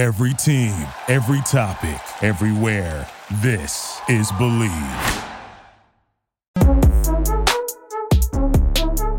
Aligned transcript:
Every 0.00 0.32
team, 0.32 0.72
every 1.08 1.42
topic, 1.42 2.00
everywhere. 2.22 3.06
This 3.42 4.00
is 4.08 4.32
Bleav. 4.32 5.26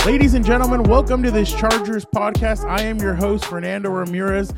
Ladies 0.08 0.34
and 0.34 0.44
gentlemen, 0.44 0.82
welcome 0.82 1.22
to 1.22 1.30
this 1.30 1.54
Chargers 1.54 2.04
podcast. 2.04 2.68
I 2.68 2.82
am 2.82 2.98
your 2.98 3.14
host, 3.14 3.46
Fernando 3.46 3.92
Ramirez, 3.92 4.56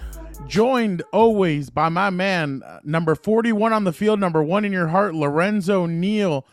joined 0.48 1.04
always 1.12 1.70
by 1.70 1.90
my 1.90 2.10
man, 2.10 2.64
uh, 2.66 2.80
number 2.86 3.16
41 3.16 3.74
on 3.74 3.84
the 3.84 3.92
field, 3.92 4.22
number 4.22 4.42
one 4.42 4.64
in 4.64 4.72
your 4.72 4.88
heart, 4.88 5.14
Lorenzo 5.14 5.86
Neal. 5.86 6.46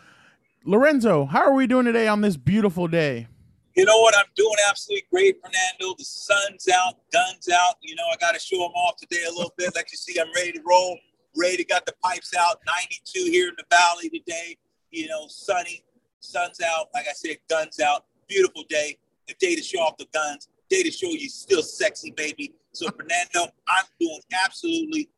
Lorenzo, 0.64 1.26
how 1.26 1.42
are 1.42 1.54
we 1.54 1.68
doing 1.68 1.86
today 1.86 2.08
on 2.08 2.22
this 2.22 2.36
beautiful 2.36 2.88
day? 2.88 3.28
You 3.76 3.84
know 3.84 4.00
what? 4.00 4.16
I'm 4.16 4.24
doing 4.36 4.56
absolutely 4.68 5.06
great, 5.12 5.36
Fernando. 5.40 5.94
The 5.96 6.04
sun's 6.04 6.68
out, 6.68 6.94
guns 7.12 7.48
out. 7.48 7.76
You 7.82 7.94
know, 7.94 8.02
I 8.12 8.16
got 8.16 8.34
to 8.34 8.40
show 8.40 8.58
them 8.58 8.72
off 8.72 8.96
today 8.96 9.22
a 9.28 9.30
little 9.30 9.52
bit. 9.56 9.74
Like 9.76 9.90
you 9.92 9.96
see, 9.96 10.20
I'm 10.20 10.32
ready 10.34 10.52
to 10.52 10.60
roll, 10.66 10.98
ready 11.36 11.58
to 11.58 11.64
got 11.64 11.86
the 11.86 11.94
pipes 12.02 12.32
out. 12.38 12.58
92 12.66 13.30
here 13.30 13.48
in 13.48 13.54
the 13.56 13.64
valley 13.70 14.10
today. 14.10 14.56
You 14.90 15.08
know, 15.08 15.26
sunny, 15.28 15.84
sun's 16.18 16.60
out. 16.60 16.88
Like 16.94 17.06
I 17.08 17.12
said, 17.12 17.36
guns 17.48 17.78
out. 17.78 18.06
Beautiful 18.28 18.64
day. 18.68 18.98
A 19.28 19.34
day 19.34 19.54
to 19.54 19.62
show 19.62 19.78
off 19.78 19.96
the 19.96 20.06
guns. 20.12 20.48
Day 20.68 20.82
to 20.82 20.90
show 20.90 21.08
you 21.08 21.28
still 21.28 21.62
sexy, 21.62 22.12
baby. 22.16 22.54
So, 22.72 22.88
Fernando, 22.90 23.52
I'm 23.68 23.84
doing 24.00 24.20
absolutely 24.44 25.10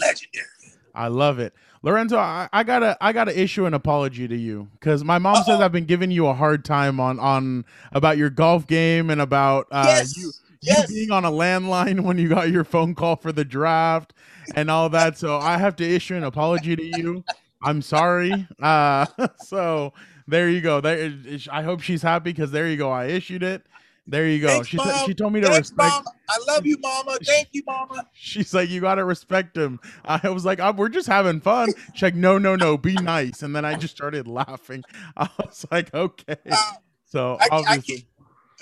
legendary. 0.00 0.46
I 0.94 1.08
love 1.08 1.38
it. 1.38 1.52
Lorenzo, 1.84 2.16
I, 2.16 2.48
I, 2.50 2.64
gotta 2.64 2.96
I 2.98 3.12
gotta 3.12 3.38
issue 3.38 3.66
an 3.66 3.74
apology 3.74 4.26
to 4.26 4.34
you 4.34 4.68
because 4.72 5.04
my 5.04 5.18
mom 5.18 5.36
Uh-oh. 5.36 5.42
says 5.44 5.60
I've 5.60 5.70
been 5.70 5.84
giving 5.84 6.10
you 6.10 6.26
a 6.26 6.32
hard 6.32 6.64
time 6.64 6.98
on 6.98 7.20
on 7.20 7.66
about 7.92 8.16
your 8.16 8.30
golf 8.30 8.66
game 8.66 9.10
and 9.10 9.20
about 9.20 9.66
uh, 9.70 9.84
yes. 9.86 10.16
you, 10.16 10.32
yes. 10.62 10.88
you 10.88 10.96
being 10.96 11.10
on 11.10 11.26
a 11.26 11.30
landline 11.30 12.00
when 12.04 12.16
you 12.16 12.30
got 12.30 12.50
your 12.50 12.64
phone 12.64 12.94
call 12.94 13.16
for 13.16 13.32
the 13.32 13.44
draft 13.44 14.14
and 14.54 14.70
all 14.70 14.88
that. 14.88 15.18
So 15.18 15.36
I 15.36 15.58
have 15.58 15.76
to 15.76 15.84
issue 15.84 16.14
an 16.14 16.24
apology 16.24 16.74
to 16.74 16.82
you. 16.82 17.22
I'm 17.62 17.82
sorry. 17.82 18.48
Uh, 18.62 19.04
so 19.44 19.92
there 20.26 20.48
you 20.48 20.62
go. 20.62 20.80
There, 20.80 21.12
I 21.52 21.62
hope 21.62 21.82
she's 21.82 22.00
happy 22.00 22.30
because 22.32 22.50
there 22.50 22.66
you 22.66 22.78
go. 22.78 22.90
I 22.90 23.08
issued 23.08 23.42
it. 23.42 23.66
There 24.06 24.28
you 24.28 24.40
go. 24.40 24.48
Thanks, 24.48 24.68
she 24.68 24.76
Mom. 24.76 25.06
she 25.06 25.14
told 25.14 25.32
me 25.32 25.40
to 25.40 25.46
Thanks, 25.46 25.70
respect. 25.70 25.90
Mama. 25.90 26.10
I 26.28 26.38
love 26.52 26.66
you, 26.66 26.76
Mama. 26.78 27.16
Thank 27.24 27.48
you, 27.52 27.62
Mama. 27.66 28.06
She's 28.12 28.52
like, 28.52 28.68
you 28.68 28.80
gotta 28.80 29.04
respect 29.04 29.56
him. 29.56 29.80
I 30.04 30.28
was 30.28 30.44
like, 30.44 30.60
oh, 30.60 30.72
we're 30.72 30.90
just 30.90 31.08
having 31.08 31.40
fun. 31.40 31.72
She's 31.94 32.02
like, 32.02 32.14
no, 32.14 32.36
no, 32.36 32.54
no, 32.54 32.76
be 32.76 32.94
nice. 32.94 33.42
And 33.42 33.56
then 33.56 33.64
I 33.64 33.76
just 33.76 33.96
started 33.96 34.28
laughing. 34.28 34.82
I 35.16 35.28
was 35.38 35.64
like, 35.70 35.92
okay. 35.94 36.36
Uh, 36.50 36.72
so 37.06 37.38
I, 37.40 37.48
obviously. 37.50 37.96
I 37.96 38.14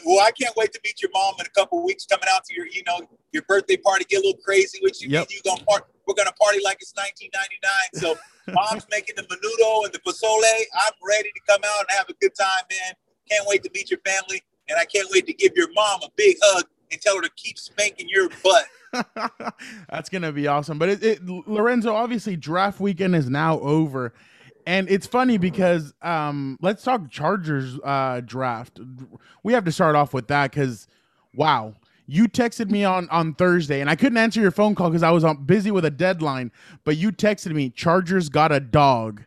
well, 0.04 0.20
I 0.24 0.30
can't 0.30 0.54
wait 0.56 0.72
to 0.72 0.80
meet 0.84 1.00
your 1.02 1.10
mom 1.12 1.34
in 1.38 1.46
a 1.46 1.50
couple 1.50 1.84
weeks. 1.84 2.06
Coming 2.06 2.28
out 2.30 2.44
to 2.44 2.54
your, 2.54 2.66
you 2.66 2.82
know, 2.86 3.00
your 3.32 3.42
birthday 3.42 3.76
party, 3.76 4.04
get 4.08 4.22
a 4.22 4.26
little 4.26 4.40
crazy 4.44 4.78
with 4.82 5.02
you. 5.02 5.08
Yep. 5.08 5.28
You 5.30 5.40
gonna 5.44 5.64
part? 5.64 5.84
We're 6.06 6.14
gonna 6.14 6.32
party 6.32 6.60
like 6.64 6.78
it's 6.80 6.94
1999. 6.94 8.02
So 8.02 8.18
mom's 8.52 8.86
making 8.90 9.16
the 9.16 9.22
menudo 9.22 9.84
and 9.84 9.92
the 9.92 10.00
pozole. 10.00 10.42
I'm 10.42 10.92
ready 11.06 11.30
to 11.30 11.40
come 11.48 11.60
out 11.64 11.80
and 11.88 11.98
have 11.98 12.08
a 12.08 12.14
good 12.14 12.34
time, 12.34 12.64
man. 12.70 12.94
Can't 13.30 13.46
wait 13.46 13.62
to 13.64 13.70
meet 13.74 13.90
your 13.90 14.00
family. 14.04 14.42
And 14.68 14.78
I 14.78 14.84
can't 14.84 15.08
wait 15.10 15.26
to 15.26 15.32
give 15.32 15.52
your 15.56 15.72
mom 15.72 16.00
a 16.02 16.08
big 16.16 16.36
hug 16.42 16.64
and 16.90 17.00
tell 17.00 17.16
her 17.16 17.22
to 17.22 17.30
keep 17.36 17.58
spanking 17.58 18.08
your 18.08 18.28
butt. 18.42 18.66
That's 19.90 20.08
gonna 20.08 20.32
be 20.32 20.46
awesome. 20.46 20.78
But 20.78 20.90
it, 20.90 21.02
it, 21.02 21.26
Lorenzo, 21.26 21.94
obviously, 21.94 22.36
draft 22.36 22.80
weekend 22.80 23.16
is 23.16 23.28
now 23.28 23.58
over, 23.60 24.12
and 24.66 24.88
it's 24.90 25.06
funny 25.06 25.38
because 25.38 25.94
um, 26.02 26.58
let's 26.60 26.82
talk 26.82 27.10
Chargers 27.10 27.78
uh, 27.82 28.20
draft. 28.20 28.80
We 29.42 29.54
have 29.54 29.64
to 29.64 29.72
start 29.72 29.96
off 29.96 30.12
with 30.12 30.28
that 30.28 30.50
because, 30.50 30.86
wow, 31.34 31.74
you 32.06 32.28
texted 32.28 32.70
me 32.70 32.84
on 32.84 33.08
on 33.08 33.34
Thursday, 33.34 33.80
and 33.80 33.88
I 33.88 33.96
couldn't 33.96 34.18
answer 34.18 34.40
your 34.40 34.50
phone 34.50 34.74
call 34.74 34.90
because 34.90 35.02
I 35.02 35.10
was 35.10 35.24
um, 35.24 35.44
busy 35.44 35.70
with 35.70 35.84
a 35.84 35.90
deadline. 35.90 36.52
But 36.84 36.96
you 36.98 37.12
texted 37.12 37.52
me, 37.52 37.70
Chargers 37.70 38.28
got 38.28 38.52
a 38.52 38.60
dog, 38.60 39.22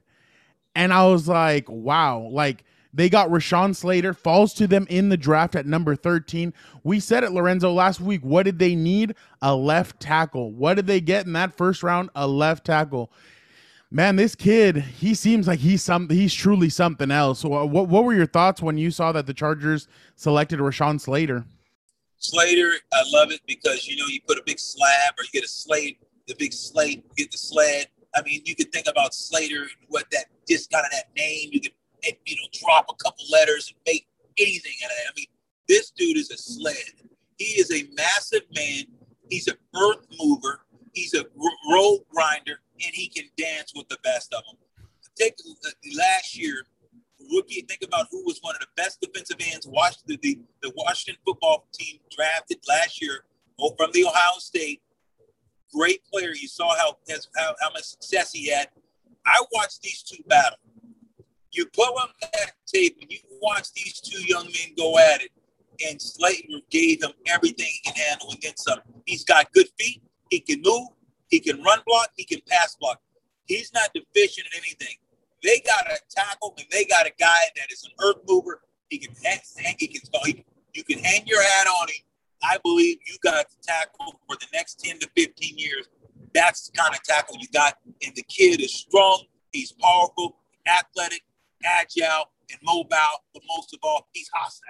and 0.75 0.93
I 0.93 1.07
was 1.07 1.27
like, 1.27 1.67
wow, 1.69 2.19
like 2.31 2.63
they 2.95 3.09
got 3.09 3.29
Rashawn 3.29 3.75
Slater, 3.75 4.13
falls 4.13 4.53
to 4.53 4.67
them 4.67 4.87
in 4.89 5.09
the 5.09 5.17
draft 5.17 5.53
at 5.55 5.65
number 5.65 5.97
13. 5.97 6.53
We 6.83 7.01
said 7.01 7.25
it, 7.25 7.31
Lorenzo, 7.33 7.71
last 7.71 7.99
week. 7.99 8.21
What 8.23 8.43
did 8.43 8.57
they 8.57 8.73
need? 8.73 9.15
A 9.41 9.53
left 9.53 9.99
tackle. 9.99 10.53
What 10.53 10.75
did 10.75 10.87
they 10.87 11.01
get 11.01 11.25
in 11.25 11.33
that 11.33 11.57
first 11.57 11.83
round? 11.83 12.09
A 12.15 12.25
left 12.25 12.65
tackle. 12.65 13.11
Man, 13.91 14.15
this 14.15 14.33
kid, 14.33 14.77
he 14.77 15.13
seems 15.13 15.45
like 15.45 15.59
he's 15.59 15.83
some 15.83 16.09
he's 16.09 16.33
truly 16.33 16.69
something 16.69 17.11
else. 17.11 17.39
So 17.39 17.49
what 17.49 17.87
what 17.87 18.03
were 18.03 18.13
your 18.13 18.25
thoughts 18.25 18.61
when 18.61 18.77
you 18.77 18.91
saw 18.91 19.11
that 19.11 19.27
the 19.27 19.33
Chargers 19.33 19.87
selected 20.15 20.59
Rashawn 20.59 20.99
Slater? 20.99 21.45
Slater, 22.17 22.71
I 22.93 23.03
love 23.13 23.31
it 23.31 23.41
because 23.45 23.87
you 23.87 23.97
know 23.97 24.07
you 24.07 24.19
put 24.27 24.37
a 24.37 24.43
big 24.45 24.59
slab 24.59 25.13
or 25.17 25.23
you 25.23 25.29
get 25.33 25.43
a 25.43 25.49
slate, 25.49 25.99
the 26.27 26.35
big 26.39 26.53
slate, 26.53 27.03
you 27.09 27.25
get 27.25 27.31
the 27.31 27.37
sled. 27.37 27.87
I 28.15 28.21
mean, 28.23 28.41
you 28.45 28.55
could 28.55 28.71
think 28.71 28.87
about 28.87 29.13
Slater 29.13 29.61
and 29.61 29.69
what 29.89 30.09
that 30.11 30.25
just 30.47 30.71
kind 30.71 30.85
of 30.85 30.91
that 30.91 31.09
name. 31.15 31.49
You 31.51 31.59
could 31.59 31.73
and, 32.05 32.15
you 32.25 32.35
know, 32.35 32.47
drop 32.53 32.85
a 32.89 32.95
couple 33.03 33.25
letters 33.31 33.69
and 33.69 33.77
make 33.85 34.07
anything 34.37 34.73
out 34.83 34.91
of 34.91 34.97
it. 34.97 35.09
I 35.09 35.13
mean, 35.15 35.27
this 35.67 35.91
dude 35.91 36.17
is 36.17 36.31
a 36.31 36.37
sled. 36.37 36.75
He 37.37 37.45
is 37.59 37.71
a 37.71 37.87
massive 37.95 38.43
man. 38.55 38.85
He's 39.29 39.47
a 39.47 39.55
earth 39.75 40.05
mover. 40.19 40.61
He's 40.93 41.13
a 41.13 41.25
road 41.69 41.99
grinder, 42.09 42.59
and 42.83 42.93
he 42.93 43.09
can 43.09 43.25
dance 43.37 43.73
with 43.75 43.87
the 43.89 43.97
best 44.03 44.33
of 44.33 44.43
them. 44.45 44.57
Take 45.17 45.35
last 45.97 46.37
year, 46.37 46.65
rookie. 47.33 47.61
Think 47.61 47.81
about 47.83 48.07
who 48.11 48.23
was 48.25 48.39
one 48.41 48.55
of 48.55 48.61
the 48.61 48.67
best 48.77 49.01
defensive 49.01 49.37
ends. 49.51 49.67
Washington, 49.67 50.19
the, 50.21 50.39
the 50.61 50.71
Washington 50.75 51.21
football 51.25 51.67
team 51.73 51.99
drafted 52.15 52.59
last 52.67 53.01
year 53.01 53.25
from 53.57 53.89
the 53.93 54.05
Ohio 54.05 54.37
State. 54.39 54.81
Great 55.73 56.01
player. 56.11 56.33
You 56.33 56.47
saw 56.47 56.75
how, 56.75 56.97
how 57.35 57.55
how 57.59 57.69
much 57.71 57.83
success 57.83 58.31
he 58.31 58.49
had. 58.49 58.69
I 59.25 59.43
watched 59.53 59.81
these 59.81 60.03
two 60.03 60.23
battle 60.27 60.59
you 61.55 61.65
put 61.67 61.87
on 61.87 62.09
that 62.21 62.51
tape 62.65 62.97
and 63.01 63.11
you 63.11 63.19
watch 63.41 63.71
these 63.73 63.99
two 63.99 64.23
young 64.25 64.45
men 64.45 64.75
go 64.77 64.97
at 64.97 65.21
it, 65.21 65.31
and 65.87 66.01
Slater 66.01 66.59
gave 66.69 67.03
him 67.03 67.11
everything 67.27 67.67
he 67.67 67.91
can 67.91 67.95
handle 67.95 68.31
and 68.31 68.41
then. 68.41 68.77
He's 69.05 69.23
got 69.23 69.51
good 69.53 69.67
feet. 69.79 70.01
He 70.29 70.39
can 70.39 70.61
move. 70.61 70.89
He 71.29 71.39
can 71.39 71.61
run 71.63 71.79
block. 71.85 72.09
He 72.15 72.23
can 72.23 72.39
pass 72.47 72.75
block. 72.79 73.01
He's 73.45 73.71
not 73.73 73.89
deficient 73.93 74.47
in 74.53 74.59
anything. 74.59 74.95
They 75.43 75.61
got 75.65 75.85
a 75.87 75.99
tackle 76.09 76.55
and 76.57 76.65
they 76.71 76.85
got 76.85 77.05
a 77.05 77.11
guy 77.19 77.41
that 77.57 77.71
is 77.71 77.83
an 77.83 77.91
earth 78.05 78.21
mover. 78.27 78.61
He 78.89 78.97
can 78.97 79.13
hang. 79.23 79.75
He 79.77 79.87
can. 79.87 80.01
You 80.73 80.83
can 80.83 80.99
hang 80.99 81.25
your 81.25 81.41
hat 81.41 81.67
on 81.67 81.87
him. 81.87 82.03
I 82.43 82.57
believe 82.63 82.97
you 83.05 83.15
got 83.23 83.49
the 83.49 83.55
tackle 83.61 84.19
for 84.27 84.35
the 84.35 84.47
next 84.53 84.79
10 84.83 84.99
to 84.99 85.09
15 85.15 85.57
years. 85.57 85.87
That's 86.33 86.69
the 86.69 86.77
kind 86.77 86.93
of 86.93 87.01
tackle 87.03 87.37
you 87.39 87.47
got. 87.53 87.75
And 88.05 88.13
the 88.15 88.23
kid 88.23 88.61
is 88.61 88.73
strong. 88.73 89.23
He's 89.51 89.71
powerful, 89.71 90.37
athletic, 90.67 91.21
agile 91.63 92.31
and 92.51 92.59
mobile, 92.63 93.23
but 93.33 93.43
most 93.47 93.73
of 93.73 93.79
all, 93.83 94.07
he's 94.13 94.29
hostile. 94.33 94.63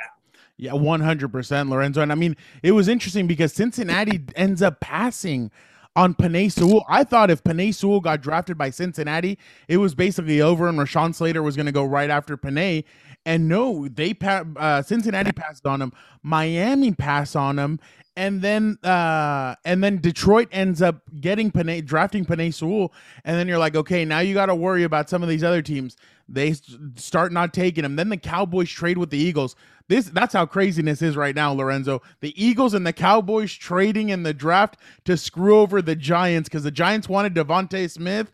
Yeah, 0.58 0.72
100%, 0.72 1.70
Lorenzo. 1.70 2.02
And 2.02 2.12
I 2.12 2.16
mean, 2.16 2.38
it 2.64 2.72
was 2.72 2.88
interesting 2.88 3.28
because 3.28 3.52
Cincinnati 3.54 4.24
ends 4.36 4.62
up 4.62 4.80
passing 4.80 5.52
on 5.96 6.14
Penei 6.14 6.52
Sewell. 6.52 6.86
I 6.90 7.04
thought 7.04 7.32
if 7.32 7.44
Penei 7.44 7.74
Sewell 7.74 8.02
got 8.02 8.22
drafted 8.22 8.58
by 8.58 8.70
Cincinnati, 8.70 9.38
it 9.68 9.78
was 9.78 9.96
basically 9.96 10.42
over 10.42 10.68
and 10.68 10.78
Rashawn 10.78 11.16
Slater 11.16 11.42
was 11.42 11.56
going 11.56 11.68
to 11.68 11.72
go 11.72 11.84
right 11.84 12.10
after 12.10 12.38
Penei. 12.38 12.84
And 13.26 13.48
no, 13.48 13.88
they 13.88 14.14
pa- 14.14 14.46
uh, 14.56 14.82
Cincinnati 14.82 15.32
passed 15.32 15.66
on 15.66 15.82
him. 15.82 15.94
Miami 16.22 16.94
passed 16.94 17.36
on 17.36 17.58
him. 17.58 17.80
And 18.18 18.42
then 18.42 18.78
uh, 18.82 19.56
and 19.66 19.84
then 19.84 19.98
Detroit 19.98 20.48
ends 20.52 20.82
up 20.82 21.02
getting 21.20 21.52
Penei, 21.52 21.84
drafting 21.84 22.24
Penei 22.24 22.54
Sewell. 22.54 22.94
And 23.26 23.38
then 23.38 23.48
you're 23.48 23.58
like, 23.58 23.76
okay, 23.76 24.06
now 24.06 24.20
you 24.20 24.34
got 24.34 24.46
to 24.46 24.56
worry 24.56 24.84
about 24.84 25.10
some 25.10 25.22
of 25.22 25.28
these 25.28 25.44
other 25.44 25.62
teams. 25.62 25.98
They 26.30 26.54
start 26.96 27.34
not 27.34 27.54
taking 27.54 27.84
him. 27.84 27.98
Then 27.98 28.10
the 28.10 28.18
Cowboys 28.18 28.70
trade 28.70 28.98
with 28.98 29.10
the 29.10 29.18
Eagles. 29.18 29.56
This 29.88 30.06
that's 30.06 30.34
how 30.34 30.46
craziness 30.46 31.02
is 31.02 31.16
right 31.16 31.36
now, 31.36 31.54
Lorenzo. 31.54 32.02
The 32.22 32.34
Eagles 32.44 32.74
and 32.74 32.86
the 32.86 32.94
Cowboys 32.94 33.54
trading 33.54 34.10
in 34.10 34.24
the 34.24 34.34
draft 34.34 34.78
to 35.06 35.16
screw 35.16 35.60
over 35.60 35.82
the 35.82 35.96
Giants 35.96 36.50
because 36.50 36.64
the 36.64 36.72
Giants 36.72 37.08
wanted 37.08 37.36
DeVonta 37.36 37.90
Smith 37.90 38.32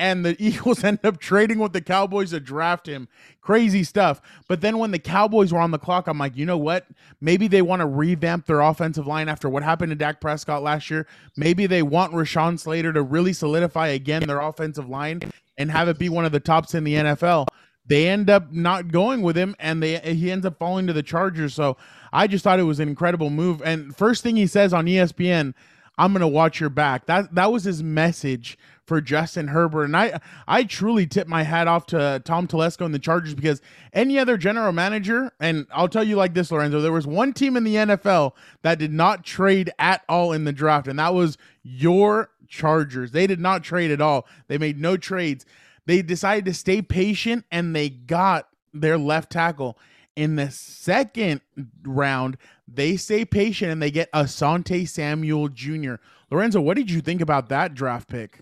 and 0.00 0.24
the 0.24 0.36
Eagles 0.44 0.84
end 0.84 1.00
up 1.04 1.18
trading 1.18 1.58
with 1.58 1.72
the 1.72 1.80
Cowboys 1.80 2.30
to 2.30 2.40
draft 2.40 2.88
him. 2.88 3.08
Crazy 3.40 3.84
stuff. 3.84 4.20
But 4.48 4.60
then 4.60 4.78
when 4.78 4.90
the 4.90 4.98
Cowboys 4.98 5.52
were 5.52 5.60
on 5.60 5.70
the 5.70 5.78
clock, 5.78 6.06
I'm 6.06 6.18
like, 6.18 6.36
you 6.36 6.46
know 6.46 6.58
what? 6.58 6.86
Maybe 7.20 7.48
they 7.48 7.62
want 7.62 7.80
to 7.80 7.86
revamp 7.86 8.46
their 8.46 8.60
offensive 8.60 9.06
line 9.06 9.28
after 9.28 9.48
what 9.48 9.62
happened 9.62 9.90
to 9.90 9.96
Dak 9.96 10.20
Prescott 10.20 10.62
last 10.62 10.90
year. 10.90 11.06
Maybe 11.36 11.66
they 11.66 11.82
want 11.82 12.12
Rashawn 12.12 12.58
Slater 12.58 12.92
to 12.92 13.02
really 13.02 13.32
solidify 13.32 13.88
again 13.88 14.26
their 14.26 14.40
offensive 14.40 14.88
line 14.88 15.22
and 15.56 15.70
have 15.70 15.88
it 15.88 15.98
be 15.98 16.08
one 16.08 16.24
of 16.24 16.32
the 16.32 16.40
tops 16.40 16.74
in 16.74 16.84
the 16.84 16.94
NFL. 16.94 17.46
They 17.88 18.08
end 18.08 18.30
up 18.30 18.52
not 18.52 18.92
going 18.92 19.22
with 19.22 19.36
him, 19.36 19.56
and 19.58 19.82
they 19.82 19.98
he 19.98 20.30
ends 20.30 20.46
up 20.46 20.58
falling 20.58 20.86
to 20.86 20.92
the 20.92 21.02
Chargers. 21.02 21.54
So 21.54 21.76
I 22.12 22.26
just 22.26 22.44
thought 22.44 22.60
it 22.60 22.64
was 22.64 22.80
an 22.80 22.88
incredible 22.88 23.30
move. 23.30 23.62
And 23.64 23.96
first 23.96 24.22
thing 24.22 24.36
he 24.36 24.46
says 24.46 24.72
on 24.72 24.86
ESPN, 24.86 25.54
"I'm 25.96 26.14
to 26.14 26.28
watch 26.28 26.60
your 26.60 26.70
back." 26.70 27.06
That 27.06 27.34
that 27.34 27.50
was 27.50 27.64
his 27.64 27.82
message 27.82 28.58
for 28.88 29.00
Justin 29.00 29.48
Herbert. 29.48 29.84
And 29.84 29.96
I 29.96 30.20
I 30.46 30.64
truly 30.64 31.06
tip 31.06 31.28
my 31.28 31.42
hat 31.44 31.66
off 31.66 31.86
to 31.86 32.20
Tom 32.24 32.46
Telesco 32.46 32.84
and 32.84 32.94
the 32.94 32.98
Chargers 32.98 33.34
because 33.34 33.62
any 33.92 34.18
other 34.18 34.36
general 34.36 34.72
manager, 34.72 35.32
and 35.40 35.66
I'll 35.72 35.88
tell 35.88 36.04
you 36.04 36.16
like 36.16 36.34
this, 36.34 36.50
Lorenzo, 36.50 36.80
there 36.80 36.92
was 36.92 37.06
one 37.06 37.32
team 37.32 37.56
in 37.56 37.64
the 37.64 37.76
NFL 37.76 38.32
that 38.62 38.78
did 38.78 38.92
not 38.92 39.24
trade 39.24 39.70
at 39.78 40.02
all 40.08 40.32
in 40.32 40.44
the 40.44 40.52
draft, 40.52 40.88
and 40.88 40.98
that 40.98 41.14
was 41.14 41.38
your 41.62 42.30
Chargers. 42.48 43.12
They 43.12 43.26
did 43.26 43.40
not 43.40 43.62
trade 43.62 43.90
at 43.90 44.00
all. 44.00 44.26
They 44.48 44.58
made 44.58 44.78
no 44.78 44.96
trades. 44.96 45.44
They 45.88 46.02
decided 46.02 46.44
to 46.44 46.52
stay 46.52 46.82
patient 46.82 47.46
and 47.50 47.74
they 47.74 47.88
got 47.88 48.46
their 48.74 48.98
left 48.98 49.32
tackle. 49.32 49.78
In 50.16 50.36
the 50.36 50.50
second 50.50 51.40
round, 51.82 52.36
they 52.70 52.98
stay 52.98 53.24
patient 53.24 53.72
and 53.72 53.80
they 53.80 53.90
get 53.90 54.12
Asante 54.12 54.86
Samuel 54.86 55.48
Jr. 55.48 55.94
Lorenzo, 56.30 56.60
what 56.60 56.76
did 56.76 56.90
you 56.90 57.00
think 57.00 57.22
about 57.22 57.48
that 57.48 57.72
draft 57.72 58.06
pick? 58.06 58.40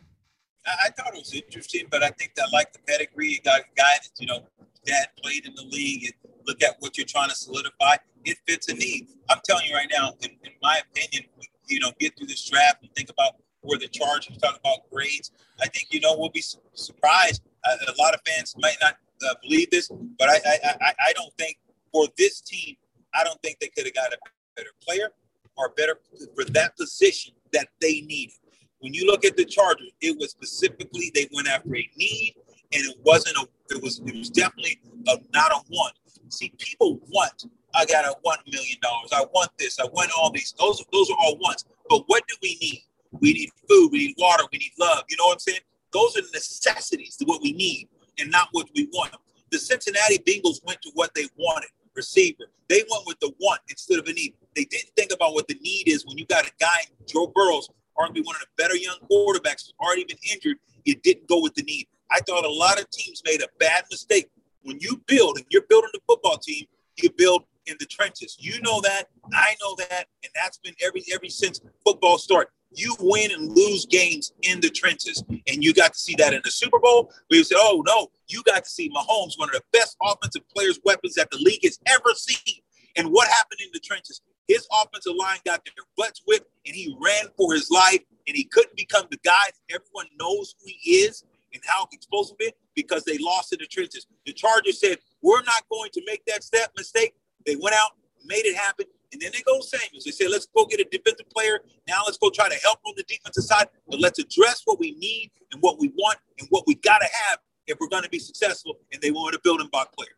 I, 0.66 0.90
thought 0.90 1.14
it 1.14 1.20
was 1.20 1.32
interesting, 1.34 1.87
but 1.88 2.02
I 2.02 2.08
think 2.08 2.34
that 2.34 2.48
like 2.52 2.72
the 2.72 2.81
pedigree, 2.81 3.28
you 3.28 3.40
got 3.43 3.60
a 3.60 3.64
guy 3.76 3.94
that, 4.02 4.10
you 4.19 4.26
know, 4.26 4.40
dad 4.84 5.10
played 5.22 5.46
in 5.46 5.54
the 5.54 5.62
league 5.62 6.02
and 6.06 6.32
look 6.49 6.64
at 6.64 6.75
what 6.81 6.99
you're 6.99 7.06
trying 7.06 7.28
to 7.28 7.37
solidify. 7.37 7.94
It 8.25 8.38
fits 8.49 8.69
a 8.70 8.75
need. 8.75 9.06
I'm 9.31 9.38
telling 9.44 9.66
you 9.69 9.75
right 9.76 9.90
now, 9.96 10.14
in, 10.20 10.31
in 10.31 10.52
my 10.60 10.81
opinion, 10.90 11.31
you 11.69 11.78
know, 11.78 11.92
get 12.00 12.19
through 12.19 12.26
this 12.26 12.44
draft 12.50 12.82
and 12.82 12.92
think 12.96 13.08
about 13.08 13.37
where 13.66 13.78
the 13.78 13.88
Chargers 13.88 14.36
talk 14.38 14.58
about 14.58 14.90
grades. 14.90 15.32
I 15.60 15.68
think, 15.68 15.88
you 15.90 16.00
know, 16.00 16.16
we'll 16.16 16.30
be 16.30 16.40
su- 16.40 16.58
surprised. 16.74 17.42
Uh, 17.64 17.76
a 17.88 18.02
lot 18.02 18.14
of 18.14 18.20
fans 18.26 18.54
might 18.58 18.76
not 18.80 18.96
uh, 19.28 19.34
believe 19.42 19.70
this, 19.70 19.90
but 20.18 20.28
I, 20.28 20.34
I, 20.34 20.76
I, 20.80 20.94
I 21.08 21.12
don't 21.14 21.32
think 21.38 21.58
for 21.92 22.06
this 22.16 22.40
team, 22.40 22.76
I 23.14 23.24
don't 23.24 23.40
think 23.42 23.58
they 23.58 23.68
could 23.68 23.84
have 23.84 23.94
got 23.94 24.12
a 24.12 24.18
better 24.56 24.70
player 24.82 25.10
or 25.56 25.70
better 25.70 25.98
for 26.34 26.44
that 26.44 26.76
position 26.76 27.34
that 27.52 27.68
they 27.80 28.02
needed. 28.02 28.36
When 28.80 28.92
you 28.92 29.06
look 29.06 29.24
at 29.24 29.36
the 29.36 29.44
Chargers, 29.44 29.90
it 30.00 30.16
was 30.18 30.30
specifically 30.30 31.10
they 31.14 31.28
went 31.32 31.48
after 31.48 31.74
a 31.74 31.90
need, 31.96 32.34
and 32.72 32.84
it 32.84 32.96
wasn't 33.04 33.36
a. 33.36 33.48
It 33.74 33.82
was 33.82 34.00
it 34.00 34.14
was 34.14 34.30
definitely 34.30 34.80
a, 35.08 35.16
not 35.32 35.50
a 35.50 35.60
want. 35.70 35.94
See, 36.28 36.52
people 36.58 37.00
want. 37.08 37.46
I 37.74 37.84
got 37.86 38.04
a 38.04 38.14
one 38.22 38.38
million 38.50 38.76
dollars. 38.82 39.10
I 39.12 39.24
want 39.32 39.50
this. 39.58 39.80
I 39.80 39.84
want 39.84 40.10
all 40.16 40.30
these. 40.30 40.54
Those 40.58 40.84
those 40.92 41.10
are 41.10 41.16
all 41.18 41.36
wants. 41.38 41.64
But 41.88 42.02
what 42.06 42.22
do 42.28 42.34
we 42.42 42.58
need? 42.60 42.82
We 43.20 43.32
need 43.32 43.50
food. 43.68 43.90
We 43.92 43.98
need 43.98 44.14
water. 44.18 44.44
We 44.52 44.58
need 44.58 44.72
love. 44.78 45.04
You 45.08 45.16
know 45.18 45.26
what 45.26 45.34
I'm 45.34 45.38
saying? 45.40 45.60
Those 45.92 46.16
are 46.16 46.22
necessities 46.32 47.16
to 47.16 47.24
what 47.24 47.42
we 47.42 47.52
need, 47.52 47.88
and 48.18 48.30
not 48.30 48.48
what 48.52 48.68
we 48.74 48.88
want. 48.92 49.14
The 49.50 49.58
Cincinnati 49.58 50.18
Bengals 50.18 50.64
went 50.64 50.82
to 50.82 50.90
what 50.94 51.14
they 51.14 51.28
wanted 51.36 51.70
receiver. 51.94 52.44
They 52.68 52.84
went 52.90 53.06
with 53.06 53.18
the 53.20 53.32
want 53.40 53.60
instead 53.68 53.98
of 53.98 54.06
a 54.06 54.12
need. 54.12 54.34
They 54.54 54.64
didn't 54.64 54.90
think 54.96 55.12
about 55.12 55.32
what 55.32 55.48
the 55.48 55.54
need 55.54 55.88
is 55.88 56.04
when 56.04 56.18
you 56.18 56.26
got 56.26 56.46
a 56.46 56.52
guy, 56.60 56.84
Joe 57.06 57.32
Burrows, 57.34 57.68
arguably 57.98 58.24
one 58.24 58.36
of 58.36 58.42
the 58.42 58.62
better 58.62 58.76
young 58.76 58.98
quarterbacks, 59.10 59.66
who's 59.66 59.74
already 59.80 60.04
been 60.04 60.18
injured. 60.32 60.58
You 60.84 60.94
didn't 60.96 61.28
go 61.28 61.40
with 61.40 61.54
the 61.54 61.62
need. 61.62 61.86
I 62.10 62.20
thought 62.20 62.44
a 62.44 62.50
lot 62.50 62.80
of 62.80 62.88
teams 62.90 63.22
made 63.24 63.40
a 63.40 63.48
bad 63.58 63.84
mistake. 63.90 64.28
When 64.62 64.78
you 64.80 65.02
build 65.06 65.38
and 65.38 65.46
you're 65.50 65.66
building 65.68 65.90
the 65.92 66.00
football 66.06 66.38
team, 66.38 66.66
you 66.96 67.10
build 67.16 67.44
in 67.66 67.76
the 67.78 67.86
trenches. 67.86 68.36
You 68.38 68.60
know 68.62 68.80
that, 68.82 69.04
I 69.32 69.54
know 69.60 69.74
that, 69.76 70.06
and 70.22 70.32
that's 70.34 70.58
been 70.58 70.74
every 70.84 71.04
every 71.12 71.28
since 71.28 71.60
football 71.84 72.18
started. 72.18 72.50
You 72.76 72.94
win 73.00 73.32
and 73.32 73.56
lose 73.56 73.87
games 73.87 74.32
in 74.43 74.61
the 74.61 74.69
trenches, 74.69 75.25
and 75.31 75.64
you 75.64 75.73
got 75.73 75.94
to 75.94 75.99
see 75.99 76.14
that 76.19 76.34
in 76.34 76.43
the 76.44 76.50
Super 76.50 76.78
Bowl. 76.78 77.11
We 77.31 77.43
said, 77.43 77.56
"Oh 77.58 77.82
no, 77.87 78.08
you 78.28 78.43
got 78.43 78.64
to 78.64 78.70
see 78.70 78.90
Mahomes, 78.90 79.38
one 79.38 79.49
of 79.49 79.55
the 79.55 79.62
best 79.73 79.96
offensive 80.02 80.46
players, 80.55 80.78
weapons 80.84 81.14
that 81.14 81.31
the 81.31 81.38
league 81.38 81.64
has 81.64 81.78
ever 81.87 82.12
seen." 82.14 82.62
And 82.94 83.12
what 83.12 83.28
happened 83.28 83.61
in 83.64 83.70
the 83.73 83.81
trenches? 83.81 84.20
His 84.46 84.69
offensive 84.70 85.14
line 85.17 85.38
got 85.46 85.64
their 85.64 85.84
butts 85.96 86.20
whipped, 86.26 86.50
and 86.67 86.76
he 86.76 86.94
ran 87.00 87.28
for 87.37 87.55
his 87.55 87.70
life, 87.70 88.00
and 88.26 88.37
he 88.37 88.44
couldn't 88.44 88.76
become 88.76 89.06
the 89.11 89.19
guy 89.25 89.46
everyone 89.70 90.06
knows 90.19 90.55
who 90.61 90.67
he 90.67 90.96
is 90.99 91.25
and 91.55 91.62
how 91.67 91.88
explosive 91.93 92.37
it 92.40 92.56
because 92.75 93.05
they 93.05 93.17
lost 93.19 93.55
in 93.55 93.58
the 93.58 93.67
trenches. 93.67 94.06
The 94.26 94.34
Chargers 94.34 94.81
said, 94.81 94.99
"We're 95.23 95.43
not 95.43 95.67
going 95.70 95.90
to 95.94 96.02
make 96.05 96.26
that 96.26 96.44
step 96.44 96.73
mistake." 96.76 97.14
They 97.46 97.56
went 97.56 97.75
out, 97.75 97.93
made 98.26 98.44
it 98.44 98.56
happen, 98.56 98.87
and 99.16 99.22
then 99.22 99.30
they 99.32 99.42
go 99.42 99.60
Samuels. 99.60 100.04
They 100.04 100.10
say, 100.10 100.28
let's 100.28 100.46
go 100.54 100.66
get 100.66 100.78
a 100.78 100.84
defensive 100.84 101.28
player. 101.30 101.60
Now 101.88 102.02
let's 102.04 102.18
go 102.18 102.28
try 102.28 102.50
to 102.50 102.54
help 102.56 102.80
on 102.84 102.92
the 102.98 103.02
defensive 103.04 103.44
side, 103.44 103.68
but 103.88 103.98
let's 103.98 104.18
address 104.18 104.60
what 104.66 104.78
we 104.78 104.92
need 104.92 105.30
and 105.52 105.62
what 105.62 105.80
we 105.80 105.88
want 105.88 106.18
and 106.38 106.46
what 106.50 106.64
we 106.66 106.74
got 106.74 106.98
to 106.98 107.08
have 107.28 107.38
if 107.66 107.78
we're 107.80 107.88
going 107.88 108.02
to 108.02 108.10
be 108.10 108.18
successful. 108.18 108.76
And 108.92 109.00
they 109.00 109.10
wanted 109.10 109.38
a 109.38 109.40
building 109.42 109.68
block 109.72 109.96
player. 109.96 110.10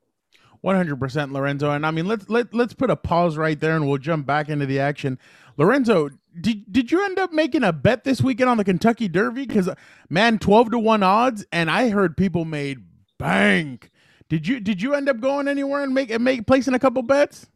100% 0.64 1.32
Lorenzo. 1.32 1.70
And 1.70 1.86
I 1.86 1.92
mean, 1.92 2.06
let's 2.06 2.28
let, 2.28 2.52
let's 2.52 2.74
put 2.74 2.90
a 2.90 2.96
pause 2.96 3.36
right 3.36 3.60
there 3.60 3.76
and 3.76 3.86
we'll 3.86 3.98
jump 3.98 4.26
back 4.26 4.48
into 4.48 4.66
the 4.66 4.80
action. 4.80 5.16
Lorenzo, 5.56 6.10
did, 6.40 6.72
did 6.72 6.90
you 6.90 7.04
end 7.04 7.20
up 7.20 7.32
making 7.32 7.62
a 7.62 7.72
bet 7.72 8.02
this 8.02 8.20
weekend 8.20 8.50
on 8.50 8.56
the 8.56 8.64
Kentucky 8.64 9.06
Derby? 9.06 9.46
Because, 9.46 9.70
man, 10.10 10.40
12 10.40 10.72
to 10.72 10.78
1 10.80 11.04
odds, 11.04 11.46
and 11.52 11.70
I 11.70 11.90
heard 11.90 12.16
people 12.16 12.44
made 12.44 12.84
bank 13.16 13.92
did 14.28 14.46
you 14.46 14.60
did 14.60 14.82
you 14.82 14.94
end 14.94 15.08
up 15.08 15.20
going 15.20 15.48
anywhere 15.48 15.82
and 15.82 15.94
make 15.94 16.10
and 16.10 16.22
make 16.22 16.46
placing 16.46 16.74
a 16.74 16.78
couple 16.78 17.02
bets? 17.02 17.46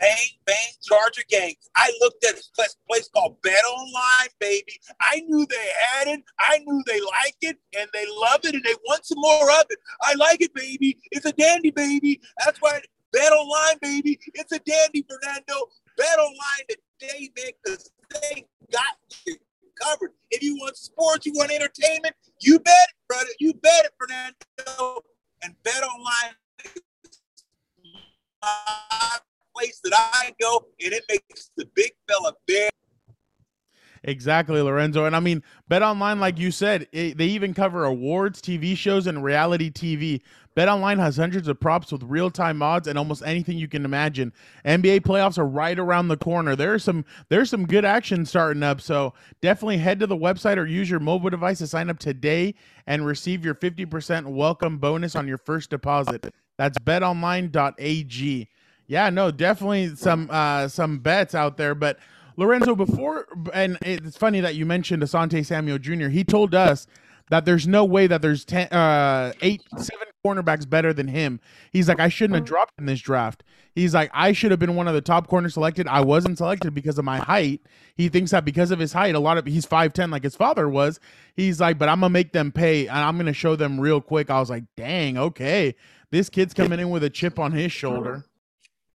Bang 0.00 0.16
bang 0.44 0.56
Charger 0.82 1.22
gang. 1.28 1.54
I 1.74 1.92
looked 2.00 2.24
at 2.24 2.34
this 2.34 2.48
place, 2.48 2.76
place 2.88 3.08
called 3.08 3.40
Bet 3.42 3.64
Online, 3.64 4.28
baby. 4.38 4.78
I 5.00 5.20
knew 5.20 5.46
they 5.46 5.70
had 5.88 6.08
it. 6.08 6.22
I 6.38 6.58
knew 6.58 6.82
they 6.86 7.00
liked 7.00 7.42
it 7.42 7.56
and 7.78 7.88
they 7.92 8.04
loved 8.08 8.46
it 8.46 8.54
and 8.54 8.64
they 8.64 8.74
want 8.86 9.06
some 9.06 9.20
more 9.20 9.50
of 9.50 9.66
it. 9.70 9.78
I 10.02 10.14
like 10.14 10.40
it, 10.42 10.54
baby. 10.54 10.98
It's 11.12 11.26
a 11.26 11.32
dandy, 11.32 11.70
baby. 11.70 12.20
That's 12.44 12.58
why 12.60 12.80
Bet 13.12 13.32
Online, 13.32 13.78
baby. 13.80 14.18
It's 14.34 14.52
a 14.52 14.58
dandy, 14.58 15.06
Fernando. 15.08 15.66
Bet 15.96 16.18
Online 16.18 16.66
today, 17.00 17.30
man, 17.36 17.52
because 17.64 17.90
they 18.10 18.46
got 18.70 18.96
you 19.26 19.36
covered. 19.82 20.12
If 20.30 20.42
you 20.42 20.56
want 20.56 20.76
sports, 20.76 21.24
you 21.24 21.32
want 21.34 21.50
entertainment, 21.50 22.14
you 22.40 22.58
bet 22.58 22.74
it, 22.74 22.96
brother. 23.08 23.30
You 23.38 23.54
bet 23.54 23.86
it, 23.86 23.92
Fernando 23.98 25.02
and 25.42 25.54
bet 25.62 25.82
online 25.82 26.34
place 29.56 29.80
that 29.84 29.92
I 29.94 30.34
go, 30.40 30.66
and 30.82 30.92
it 30.92 31.04
makes 31.08 31.50
the 31.56 31.66
big 31.74 31.92
fella 32.08 32.32
big. 32.46 32.70
Exactly, 34.04 34.62
Lorenzo. 34.62 35.04
And 35.04 35.16
I 35.16 35.20
mean, 35.20 35.42
Bet 35.68 35.82
Online, 35.82 36.20
like 36.20 36.38
you 36.38 36.52
said, 36.52 36.86
it, 36.92 37.18
they 37.18 37.26
even 37.26 37.54
cover 37.54 37.84
awards, 37.84 38.40
TV 38.40 38.76
shows, 38.76 39.06
and 39.08 39.24
reality 39.24 39.70
TV. 39.70 40.20
Bet 40.54 40.68
Online 40.68 40.98
has 40.98 41.16
hundreds 41.16 41.48
of 41.48 41.58
props 41.58 41.90
with 41.90 42.02
real 42.04 42.30
time 42.30 42.62
odds 42.62 42.86
and 42.86 42.96
almost 42.98 43.22
anything 43.26 43.58
you 43.58 43.66
can 43.68 43.84
imagine. 43.84 44.32
NBA 44.64 45.00
playoffs 45.00 45.38
are 45.38 45.46
right 45.46 45.78
around 45.78 46.08
the 46.08 46.16
corner. 46.16 46.54
There's 46.54 46.84
some 46.84 47.04
there's 47.28 47.50
some 47.50 47.66
good 47.66 47.84
action 47.84 48.24
starting 48.24 48.62
up. 48.62 48.80
So 48.80 49.12
definitely 49.42 49.78
head 49.78 49.98
to 50.00 50.06
the 50.06 50.16
website 50.16 50.56
or 50.56 50.66
use 50.66 50.88
your 50.88 51.00
mobile 51.00 51.30
device 51.30 51.58
to 51.58 51.66
sign 51.66 51.90
up 51.90 51.98
today 51.98 52.54
and 52.86 53.04
receive 53.04 53.44
your 53.44 53.54
50% 53.54 54.26
welcome 54.26 54.78
bonus 54.78 55.16
on 55.16 55.26
your 55.26 55.38
first 55.38 55.68
deposit. 55.68 56.32
That's 56.56 56.78
betonline.ag. 56.78 58.48
Yeah, 58.86 59.10
no, 59.10 59.30
definitely 59.30 59.96
some 59.96 60.28
uh 60.30 60.68
some 60.68 60.98
bets 60.98 61.34
out 61.34 61.56
there, 61.56 61.74
but 61.74 61.98
Lorenzo, 62.36 62.74
before, 62.74 63.26
and 63.54 63.78
it's 63.80 64.16
funny 64.16 64.40
that 64.40 64.54
you 64.54 64.66
mentioned 64.66 65.02
Asante 65.02 65.44
Samuel 65.44 65.78
Jr., 65.78 66.08
he 66.08 66.22
told 66.22 66.54
us 66.54 66.86
that 67.30 67.44
there's 67.46 67.66
no 67.66 67.84
way 67.84 68.06
that 68.06 68.22
there's 68.22 68.44
ten, 68.44 68.68
uh, 68.68 69.32
eight, 69.40 69.62
seven 69.78 70.06
cornerbacks 70.24 70.68
better 70.68 70.92
than 70.92 71.08
him. 71.08 71.40
He's 71.72 71.88
like, 71.88 71.98
I 71.98 72.08
shouldn't 72.08 72.36
have 72.36 72.44
dropped 72.44 72.74
in 72.78 72.86
this 72.86 73.00
draft. 73.00 73.42
He's 73.74 73.94
like, 73.94 74.10
I 74.12 74.32
should 74.32 74.50
have 74.50 74.60
been 74.60 74.76
one 74.76 74.86
of 74.86 74.94
the 74.94 75.00
top 75.00 75.28
corners 75.28 75.54
selected. 75.54 75.88
I 75.88 76.02
wasn't 76.02 76.38
selected 76.38 76.74
because 76.74 76.98
of 76.98 77.04
my 77.04 77.18
height. 77.18 77.62
He 77.94 78.08
thinks 78.08 78.32
that 78.32 78.44
because 78.44 78.70
of 78.70 78.78
his 78.78 78.92
height, 78.92 79.14
a 79.14 79.20
lot 79.20 79.38
of 79.38 79.46
he's 79.46 79.66
5'10 79.66 80.10
like 80.10 80.22
his 80.22 80.36
father 80.36 80.68
was. 80.68 81.00
He's 81.34 81.60
like, 81.60 81.78
but 81.78 81.88
I'm 81.88 82.00
gonna 82.00 82.10
make 82.10 82.32
them 82.32 82.52
pay 82.52 82.86
and 82.86 82.98
I'm 82.98 83.16
gonna 83.16 83.32
show 83.32 83.56
them 83.56 83.80
real 83.80 84.00
quick. 84.00 84.30
I 84.30 84.40
was 84.40 84.50
like, 84.50 84.64
dang, 84.76 85.16
okay. 85.16 85.74
This 86.10 86.28
kid's 86.28 86.54
coming 86.54 86.80
in 86.80 86.90
with 86.90 87.02
a 87.02 87.10
chip 87.10 87.38
on 87.38 87.52
his 87.52 87.72
shoulder. 87.72 88.24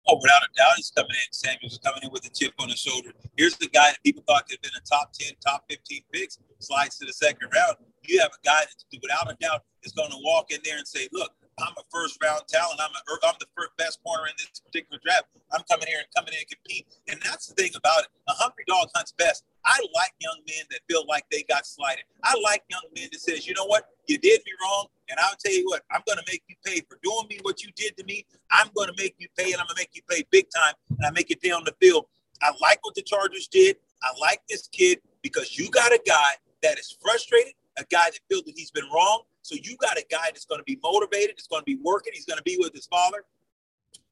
Oh, 0.08 0.20
without 0.22 0.42
a 0.42 0.50
doubt, 0.58 0.74
he's 0.78 0.92
coming 0.92 1.12
in. 1.12 1.32
Samuel's 1.32 1.80
coming 1.84 2.02
in 2.04 2.12
with 2.12 2.26
a 2.26 2.30
chip 2.30 2.54
on 2.60 2.70
his 2.70 2.80
shoulder. 2.80 3.12
Here's 3.38 3.56
the 3.58 3.70
guy 3.70 3.92
that 3.92 4.00
people 4.04 4.24
thought 4.28 4.48
could 4.48 4.58
have 4.58 4.62
been 4.62 4.78
a 4.78 4.86
top 4.86 5.14
10, 5.14 5.34
top 5.46 5.66
15 5.70 6.02
picks, 6.12 6.40
slides 6.60 6.98
to 6.98 7.06
the 7.06 7.14
second 7.14 7.50
round. 7.54 7.76
You 8.04 8.20
have 8.20 8.32
a 8.32 8.46
guy 8.46 8.62
that, 8.62 9.00
without 9.02 9.32
a 9.32 9.36
doubt, 9.40 9.62
is 9.84 9.92
going 9.92 10.10
to 10.10 10.18
walk 10.24 10.52
in 10.52 10.60
there 10.64 10.78
and 10.78 10.88
say, 10.88 11.08
look, 11.14 11.32
I'm 11.60 11.74
a 11.78 11.84
first 11.92 12.18
round 12.24 12.48
talent. 12.48 12.80
I'm 12.80 12.92
a, 12.92 13.28
I'm 13.28 13.36
the 13.40 13.48
first 13.56 13.76
best 13.78 14.00
corner 14.04 14.28
in 14.28 14.34
this 14.38 14.60
particular 14.60 15.00
draft. 15.04 15.26
I'm 15.52 15.62
coming 15.70 15.88
here 15.88 16.00
and 16.00 16.08
coming 16.16 16.34
in 16.34 16.40
and 16.40 16.50
compete. 16.50 16.88
And 17.10 17.20
that's 17.22 17.48
the 17.48 17.54
thing 17.56 17.72
about 17.76 18.02
it. 18.02 18.08
A 18.30 18.34
hungry 18.34 18.64
dog 18.68 18.90
hunts 18.96 19.14
best. 19.18 19.44
I 19.66 19.78
like 19.94 20.14
young 20.20 20.40
men 20.48 20.66
that 20.72 20.80
feel 20.90 21.06
like 21.08 21.26
they 21.32 21.44
got 21.44 21.66
slighted. 21.66 22.06
I 22.24 22.40
like 22.44 22.64
young 22.70 22.86
men 22.96 23.10
that 23.12 23.22
says, 23.22 23.46
you 23.46 23.54
know 23.54 23.66
what, 23.66 23.90
you 24.08 24.18
did 24.18 24.42
me 24.46 24.52
wrong, 24.64 24.88
and 25.10 25.20
I'll 25.20 25.36
tell 25.38 25.54
you 25.54 25.66
what, 25.66 25.84
I'm 25.92 26.02
going 26.08 26.18
to 26.18 26.24
make 26.28 26.44
you 26.48 26.56
pay 26.66 26.82
for 26.82 26.98
doing 27.04 27.28
me 27.30 27.38
what 27.44 27.62
you 27.64 27.70
did 27.76 27.96
to 27.98 28.04
me. 28.06 28.26
I'm 28.50 28.70
going 28.76 28.88
to 28.88 28.96
make 28.98 29.16
you 29.20 29.28
pay, 29.38 29.52
and 29.52 29.62
I'm 29.62 29.68
going 29.68 29.76
to 29.76 29.82
make 29.82 29.92
you 29.94 30.02
pay 30.10 30.26
big 30.32 30.48
time, 30.56 30.74
and 30.90 31.06
I 31.06 31.12
make 31.12 31.30
you 31.30 31.38
pay 31.38 31.52
on 31.52 31.64
the 31.64 31.76
field. 31.80 32.06
I 32.42 32.52
like 32.60 32.80
what 32.84 32.96
the 32.96 33.04
Chargers 33.04 33.48
did. 33.48 33.78
I 34.02 34.10
like 34.20 34.42
this 34.50 34.68
kid 34.68 35.00
because 35.22 35.58
you 35.58 35.70
got 35.70 35.92
a 35.92 36.02
guy 36.08 36.32
that 36.64 36.80
is 36.80 36.98
frustrated, 37.02 37.54
a 37.78 37.84
guy 37.92 38.10
that 38.10 38.20
feels 38.30 38.44
that 38.46 38.54
he's 38.56 38.72
been 38.72 38.90
wrong, 38.94 39.24
so 39.42 39.56
you 39.62 39.76
got 39.78 39.98
a 39.98 40.06
guy 40.10 40.26
that's 40.26 40.46
going 40.46 40.60
to 40.60 40.66
be 40.66 40.80
motivated, 40.84 41.32
that's 41.32 41.48
going 41.48 41.62
to 41.62 41.66
be 41.66 41.80
working, 41.82 42.14
he's 42.14 42.26
going 42.26 42.38
to 42.38 42.44
be 42.44 42.58
with 42.60 42.74
his 42.74 42.86
father. 42.88 43.26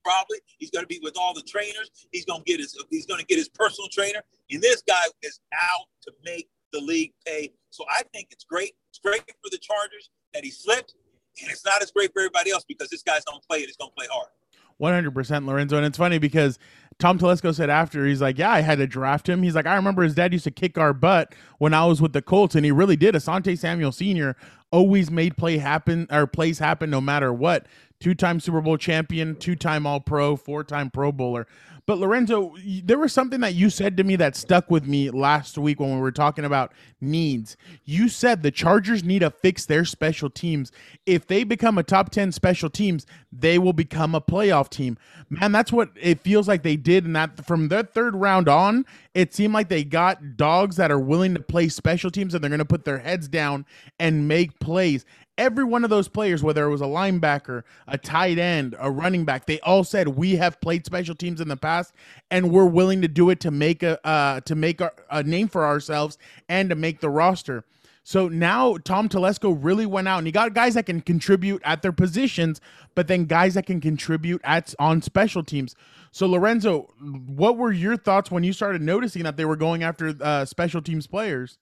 Probably 0.03 0.39
he's 0.57 0.71
going 0.71 0.83
to 0.83 0.87
be 0.87 0.99
with 1.03 1.17
all 1.17 1.33
the 1.33 1.41
trainers. 1.41 1.91
He's 2.11 2.25
going 2.25 2.41
to 2.41 2.45
get 2.45 2.59
his 2.59 2.75
he's 2.89 3.05
going 3.05 3.19
to 3.19 3.25
get 3.25 3.37
his 3.37 3.49
personal 3.49 3.89
trainer. 3.89 4.21
And 4.49 4.61
this 4.61 4.81
guy 4.81 5.03
is 5.21 5.39
out 5.53 5.87
to 6.03 6.13
make 6.23 6.49
the 6.71 6.79
league 6.79 7.11
pay. 7.25 7.51
So 7.69 7.83
I 7.89 8.03
think 8.13 8.29
it's 8.31 8.43
great. 8.43 8.75
It's 8.89 8.99
great 8.99 9.21
for 9.43 9.49
the 9.51 9.57
Chargers 9.57 10.09
that 10.33 10.43
he 10.43 10.51
slipped, 10.51 10.95
and 11.41 11.51
it's 11.51 11.65
not 11.65 11.81
as 11.81 11.91
great 11.91 12.13
for 12.13 12.21
everybody 12.21 12.51
else 12.51 12.63
because 12.67 12.89
this 12.89 13.03
guy's 13.03 13.25
going 13.25 13.39
to 13.39 13.47
play 13.47 13.59
it. 13.59 13.67
He's 13.67 13.77
going 13.77 13.91
to 13.91 13.95
play 13.95 14.07
hard. 14.11 14.29
100% 14.81 15.45
Lorenzo. 15.45 15.77
And 15.77 15.85
it's 15.85 15.97
funny 15.97 16.19
because 16.19 16.57
Tom 16.99 17.17
Telesco 17.17 17.55
said 17.55 17.69
after, 17.69 18.05
he's 18.05 18.21
like, 18.21 18.37
Yeah, 18.37 18.51
I 18.51 18.59
had 18.61 18.77
to 18.79 18.87
draft 18.87 19.27
him. 19.27 19.41
He's 19.41 19.55
like, 19.55 19.65
I 19.65 19.75
remember 19.75 20.03
his 20.03 20.15
dad 20.15 20.33
used 20.33 20.43
to 20.43 20.51
kick 20.51 20.77
our 20.77 20.93
butt 20.93 21.33
when 21.57 21.73
I 21.73 21.85
was 21.85 22.01
with 22.01 22.13
the 22.13 22.21
Colts, 22.21 22.55
and 22.55 22.65
he 22.65 22.71
really 22.71 22.97
did. 22.97 23.15
Asante 23.15 23.57
Samuel 23.57 23.93
Sr. 23.93 24.35
always 24.71 25.09
made 25.09 25.37
play 25.37 25.57
happen 25.57 26.07
or 26.11 26.27
plays 26.27 26.59
happen 26.59 26.89
no 26.89 26.99
matter 26.99 27.33
what. 27.33 27.65
Two 27.99 28.15
time 28.15 28.39
Super 28.39 28.61
Bowl 28.61 28.77
champion, 28.77 29.35
two 29.35 29.55
time 29.55 29.85
All 29.85 29.99
Pro, 29.99 30.35
four 30.37 30.63
time 30.63 30.89
Pro 30.89 31.11
Bowler. 31.11 31.47
But 31.89 31.97
Lorenzo, 31.97 32.53
there 32.83 32.99
was 32.99 33.11
something 33.11 33.39
that 33.39 33.55
you 33.55 33.71
said 33.71 33.97
to 33.97 34.03
me 34.03 34.15
that 34.17 34.35
stuck 34.35 34.69
with 34.69 34.85
me 34.85 35.09
last 35.09 35.57
week 35.57 35.79
when 35.79 35.95
we 35.95 35.99
were 35.99 36.11
talking 36.11 36.45
about 36.45 36.71
needs. 37.01 37.57
You 37.83 38.09
said 38.09 38.43
the 38.43 38.51
Chargers 38.51 39.03
need 39.03 39.19
to 39.19 39.31
fix 39.31 39.65
their 39.65 39.83
special 39.85 40.29
teams. 40.29 40.71
If 41.07 41.25
they 41.25 41.43
become 41.43 41.79
a 41.79 41.83
top 41.83 42.11
10 42.11 42.31
special 42.31 42.69
teams, 42.69 43.07
they 43.31 43.57
will 43.57 43.73
become 43.73 44.13
a 44.13 44.21
playoff 44.21 44.69
team. 44.69 44.99
Man, 45.31 45.51
that's 45.51 45.71
what 45.73 45.89
it 45.99 46.21
feels 46.21 46.47
like 46.47 46.61
they 46.61 46.75
did. 46.75 47.05
And 47.05 47.15
that 47.15 47.43
from 47.47 47.69
their 47.69 47.81
third 47.81 48.15
round 48.15 48.47
on, 48.47 48.85
it 49.15 49.33
seemed 49.33 49.55
like 49.55 49.69
they 49.69 49.83
got 49.83 50.37
dogs 50.37 50.75
that 50.75 50.91
are 50.91 50.99
willing 50.99 51.33
to 51.33 51.41
play 51.41 51.69
special 51.69 52.11
teams 52.11 52.35
and 52.35 52.43
they're 52.43 52.49
going 52.49 52.59
to 52.59 52.65
put 52.65 52.85
their 52.85 52.99
heads 52.99 53.27
down 53.27 53.65
and 53.99 54.27
make 54.27 54.59
plays 54.59 55.05
every 55.39 55.63
one 55.63 55.83
of 55.83 55.89
those 55.89 56.07
players, 56.07 56.43
whether 56.43 56.65
it 56.65 56.69
was 56.69 56.81
a 56.81 56.85
linebacker, 56.85 57.63
a 57.87 57.97
tight 57.97 58.37
end, 58.37 58.75
a 58.77 58.91
running 58.91 59.25
back, 59.25 59.45
they 59.45 59.59
all 59.61 59.83
said 59.83 60.09
we 60.09 60.35
have 60.35 60.59
played 60.61 60.85
special 60.85 61.15
teams 61.15 61.41
in 61.41 61.47
the 61.47 61.57
past, 61.57 61.93
and 62.29 62.51
we're 62.51 62.65
willing 62.65 63.01
to 63.01 63.07
do 63.07 63.31
it 63.31 63.39
to 63.39 63.49
make 63.49 63.81
a 63.81 64.05
uh, 64.05 64.41
to 64.41 64.53
make 64.53 64.81
a, 64.81 64.91
a 65.09 65.23
name 65.23 65.47
for 65.47 65.65
ourselves 65.65 66.17
and 66.47 66.69
to 66.69 66.75
make 66.75 66.99
the 66.99 67.09
roster. 67.09 67.63
So 68.03 68.27
now 68.27 68.77
Tom 68.83 69.07
Telesco 69.07 69.57
really 69.59 69.85
went 69.85 70.07
out 70.07 70.17
and 70.17 70.27
he 70.27 70.31
got 70.31 70.53
guys 70.53 70.73
that 70.73 70.87
can 70.87 70.99
contribute 71.01 71.61
at 71.63 71.81
their 71.83 71.91
positions, 71.91 72.59
but 72.95 73.07
then 73.07 73.25
guys 73.25 73.53
that 73.53 73.65
can 73.65 73.79
contribute 73.79 74.41
at 74.43 74.73
on 74.79 75.01
special 75.01 75.43
teams. 75.43 75.75
So 76.11 76.25
Lorenzo, 76.25 76.91
what 76.99 77.57
were 77.57 77.71
your 77.71 77.97
thoughts 77.97 78.31
when 78.31 78.43
you 78.43 78.51
started 78.51 78.81
noticing 78.81 79.23
that 79.23 79.37
they 79.37 79.45
were 79.45 79.55
going 79.55 79.83
after 79.83 80.15
uh, 80.21 80.45
special 80.45 80.81
teams 80.81 81.05
players? 81.05 81.59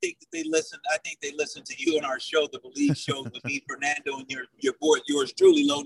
Think 0.00 0.20
that 0.20 0.26
they 0.32 0.44
listen. 0.44 0.78
I 0.92 0.98
think 0.98 1.20
they 1.20 1.32
listen 1.36 1.64
to 1.64 1.74
you 1.76 1.96
and 1.96 2.06
our 2.06 2.20
show, 2.20 2.46
the 2.52 2.60
Bleav 2.60 2.96
Show, 2.96 3.24
with 3.24 3.44
me, 3.44 3.64
Fernando, 3.68 4.18
and 4.18 4.30
your 4.30 4.44
your 4.58 4.74
board, 4.80 5.00
yours 5.06 5.32
truly, 5.32 5.64
Low 5.64 5.82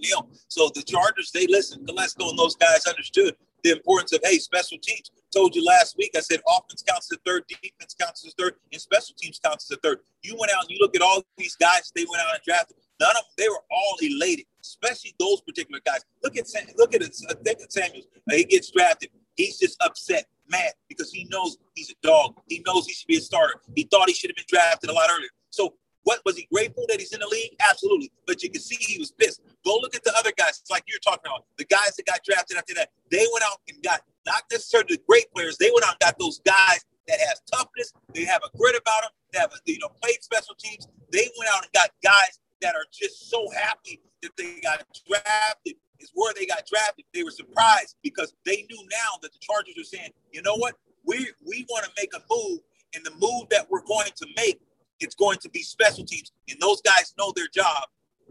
So 0.49 0.71
the 0.75 0.83
Chargers, 0.83 1.31
they 1.33 1.47
listen. 1.47 1.85
Gillespie 1.85 2.28
and 2.28 2.38
those 2.38 2.57
guys 2.57 2.87
understood 2.87 3.37
the 3.62 3.71
importance 3.71 4.12
of 4.12 4.21
hey, 4.23 4.38
special 4.38 4.78
teams. 4.78 5.11
Told 5.33 5.54
you 5.54 5.64
last 5.64 5.97
week. 5.97 6.11
I 6.14 6.21
said 6.21 6.40
offense 6.47 6.83
counts 6.87 7.11
as 7.11 7.19
a 7.19 7.21
third, 7.25 7.45
defense 7.49 7.95
counts 7.99 8.26
as 8.26 8.33
a 8.33 8.42
third, 8.42 8.57
and 8.71 8.81
special 8.81 9.14
teams 9.19 9.40
counts 9.42 9.71
as 9.71 9.78
a 9.78 9.81
third. 9.81 10.00
You 10.23 10.37
went 10.38 10.52
out 10.52 10.62
and 10.62 10.71
you 10.71 10.78
look 10.81 10.95
at 10.95 11.02
all 11.02 11.23
these 11.38 11.57
guys 11.57 11.90
they 11.95 12.04
went 12.09 12.23
out 12.23 12.35
and 12.35 12.42
drafted. 12.45 12.76
None 13.00 13.11
of 13.11 13.16
them, 13.16 13.33
they 13.38 13.49
were 13.49 13.64
all 13.71 13.97
elated, 14.02 14.47
especially 14.61 15.14
those 15.19 15.40
particular 15.40 15.81
guys. 15.85 16.04
Look 16.23 16.37
at 16.37 16.47
look 16.76 16.95
at 16.95 17.02
it. 17.02 17.16
Think 17.45 17.61
of 17.61 17.73
Samuels. 17.73 18.07
Uh, 18.31 18.37
he 18.37 18.45
gets 18.45 18.71
drafted. 18.71 19.11
He's 19.37 19.59
just 19.59 19.83
upset 19.83 20.26
mad 20.53 20.73
because 20.89 21.11
he 21.11 21.27
knows 21.31 21.57
he's 21.75 21.91
a 21.91 22.07
dog. 22.07 22.35
He 22.47 22.63
knows 22.65 22.87
he 22.87 22.93
should 22.93 23.09
be 23.09 23.17
a 23.17 23.21
starter. 23.21 23.55
He 23.75 23.89
thought 23.91 24.09
he 24.09 24.15
should 24.15 24.31
have 24.31 24.37
been 24.37 24.45
drafted 24.49 24.91
a 24.91 24.93
lot 24.93 25.11
earlier. 25.11 25.31
So 25.51 25.75
what 26.05 26.21
was 26.25 26.37
he 26.37 26.47
grateful 26.53 26.85
that 26.89 27.01
he's 27.01 27.13
in 27.13 27.21
the 27.21 27.29
league? 27.29 27.55
Absolutely. 27.69 28.13
But 28.27 28.43
you 28.43 28.51
can 28.51 28.61
see 28.61 28.77
he 28.79 28.99
was 28.99 29.13
pissed. 29.13 29.41
Go 29.65 29.79
look 29.81 29.95
at 29.95 30.05
the 30.05 30.13
other 30.19 30.33
guys. 30.37 30.59
It's 30.61 30.71
like 30.71 30.85
you're 30.87 30.99
talking 31.01 31.23
about. 31.27 31.47
The 31.59 31.65
guys 31.65 31.97
that 31.97 32.07
got 32.07 32.21
drafted 32.25 32.57
after 32.57 32.75
that, 32.75 32.91
they 33.11 33.25
went 33.33 33.45
out 33.45 33.59
and 33.69 33.83
got 33.83 34.03
not 34.27 34.43
necessarily 34.51 34.97
the 34.97 35.03
great 35.09 35.31
players. 35.35 35.57
They 35.59 35.71
went 35.73 35.85
out 35.85 35.93
and 35.93 36.01
got 36.01 36.19
those 36.19 36.41
guys 36.45 36.85
that 37.09 37.19
have 37.19 37.39
toughness. 37.53 37.93
They 38.15 38.25
have 38.25 38.43
a 38.45 38.57
grit 38.57 38.77
about 38.77 39.03
them. 39.03 39.11
They 39.33 39.39
have 39.39 39.53
a, 39.53 39.59
you 39.67 39.79
know 39.79 39.89
played 40.03 40.23
special 40.23 40.55
teams. 40.59 40.89
They 41.11 41.29
went 41.39 41.51
out 41.55 41.63
and 41.63 41.73
got 41.73 41.91
guys 42.03 42.41
that 42.61 42.75
are 42.75 42.87
just 42.93 43.31
so 43.31 43.47
happy 43.51 44.01
that 44.23 44.33
they 44.37 44.61
got 44.63 44.85
drafted 45.09 45.75
is 46.03 46.11
where 46.15 46.35
they 46.35 46.47
got 46.47 46.67
drafted. 46.67 47.05
They 47.15 47.23
were 47.23 47.31
surprised 47.31 47.97
because 48.03 48.35
they 48.45 48.67
knew 48.69 48.83
now 48.91 49.19
that 49.23 49.33
the 49.33 49.39
Chargers 49.41 49.75
are 49.79 49.85
saying, 49.85 50.11
you 50.33 50.43
know 50.43 50.57
what, 50.57 50.75
we 51.07 51.29
we 51.47 51.67
want 51.71 51.85
to 51.85 51.91
make 51.97 52.13
a 52.15 52.23
move, 52.31 52.61
and 52.95 53.05
the 53.05 53.13
move 53.13 53.49
that 53.51 53.71
we're 53.71 53.85
going 53.85 54.11
to 54.17 54.27
make, 54.37 54.61
it's 55.01 55.15
going 55.15 55.39
to 55.39 55.51
be 55.51 55.63
special 55.63 56.05
teams, 56.05 56.33
and 56.49 56.61
those 56.61 56.81
guys 56.83 57.15
know 57.19 57.33
their 57.35 57.49
job, 57.53 57.85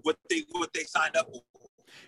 what 0.03 0.17
they 0.29 0.43
what 0.51 0.73
they 0.73 0.83
signed 0.83 1.15
up 1.15 1.27
for. 1.31 1.41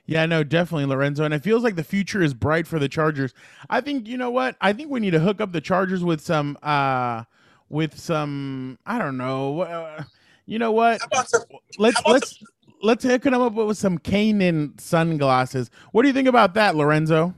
Yeah, 0.05 0.25
no, 0.25 0.43
definitely, 0.43 0.85
Lorenzo. 0.85 1.23
And 1.23 1.33
it 1.33 1.43
feels 1.43 1.63
like 1.63 1.75
the 1.75 1.83
future 1.83 2.21
is 2.21 2.33
bright 2.33 2.67
for 2.67 2.79
the 2.79 2.89
Chargers. 2.89 3.33
I 3.69 3.81
think 3.81 4.07
you 4.07 4.17
know 4.17 4.31
what? 4.31 4.55
I 4.61 4.73
think 4.73 4.89
we 4.89 4.99
need 4.99 5.11
to 5.11 5.19
hook 5.19 5.41
up 5.41 5.51
the 5.51 5.61
Chargers 5.61 6.03
with 6.03 6.21
some 6.21 6.57
uh 6.61 7.23
with 7.69 7.99
some 7.99 8.77
I 8.85 8.99
don't 8.99 9.17
know. 9.17 9.61
Uh, 9.61 10.03
you 10.45 10.59
know 10.59 10.71
what? 10.71 11.01
Some, 11.01 11.43
let's 11.77 12.01
let's 12.05 12.37
some, 12.37 12.47
let's 12.83 13.03
him 13.03 13.41
up 13.41 13.53
with 13.53 13.77
some 13.77 13.97
Kaenon 13.97 14.79
sunglasses. 14.79 15.71
What 15.91 16.03
do 16.03 16.09
you 16.09 16.13
think 16.13 16.27
about 16.27 16.53
that, 16.53 16.75
Lorenzo? 16.75 17.33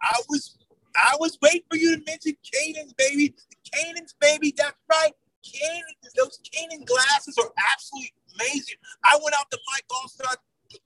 I 0.00 0.20
was 0.28 0.58
I 0.94 1.16
was 1.18 1.38
waiting 1.40 1.62
for 1.70 1.76
you 1.76 1.96
to 1.96 2.02
mention 2.06 2.36
Kaenon's 2.44 2.92
baby. 2.92 3.34
Kaenon's 3.72 4.14
baby, 4.20 4.54
that's 4.56 4.76
right. 4.90 5.12
Kaenon, 5.42 6.12
those 6.16 6.38
Kaenon 6.44 6.86
glasses 6.86 7.36
are 7.38 7.50
absolutely 7.72 8.12
amazing. 8.38 8.76
I 9.04 9.18
went 9.22 9.34
out 9.34 9.50
to 9.50 9.58
Mike 9.72 9.86
Alstott 9.90 10.36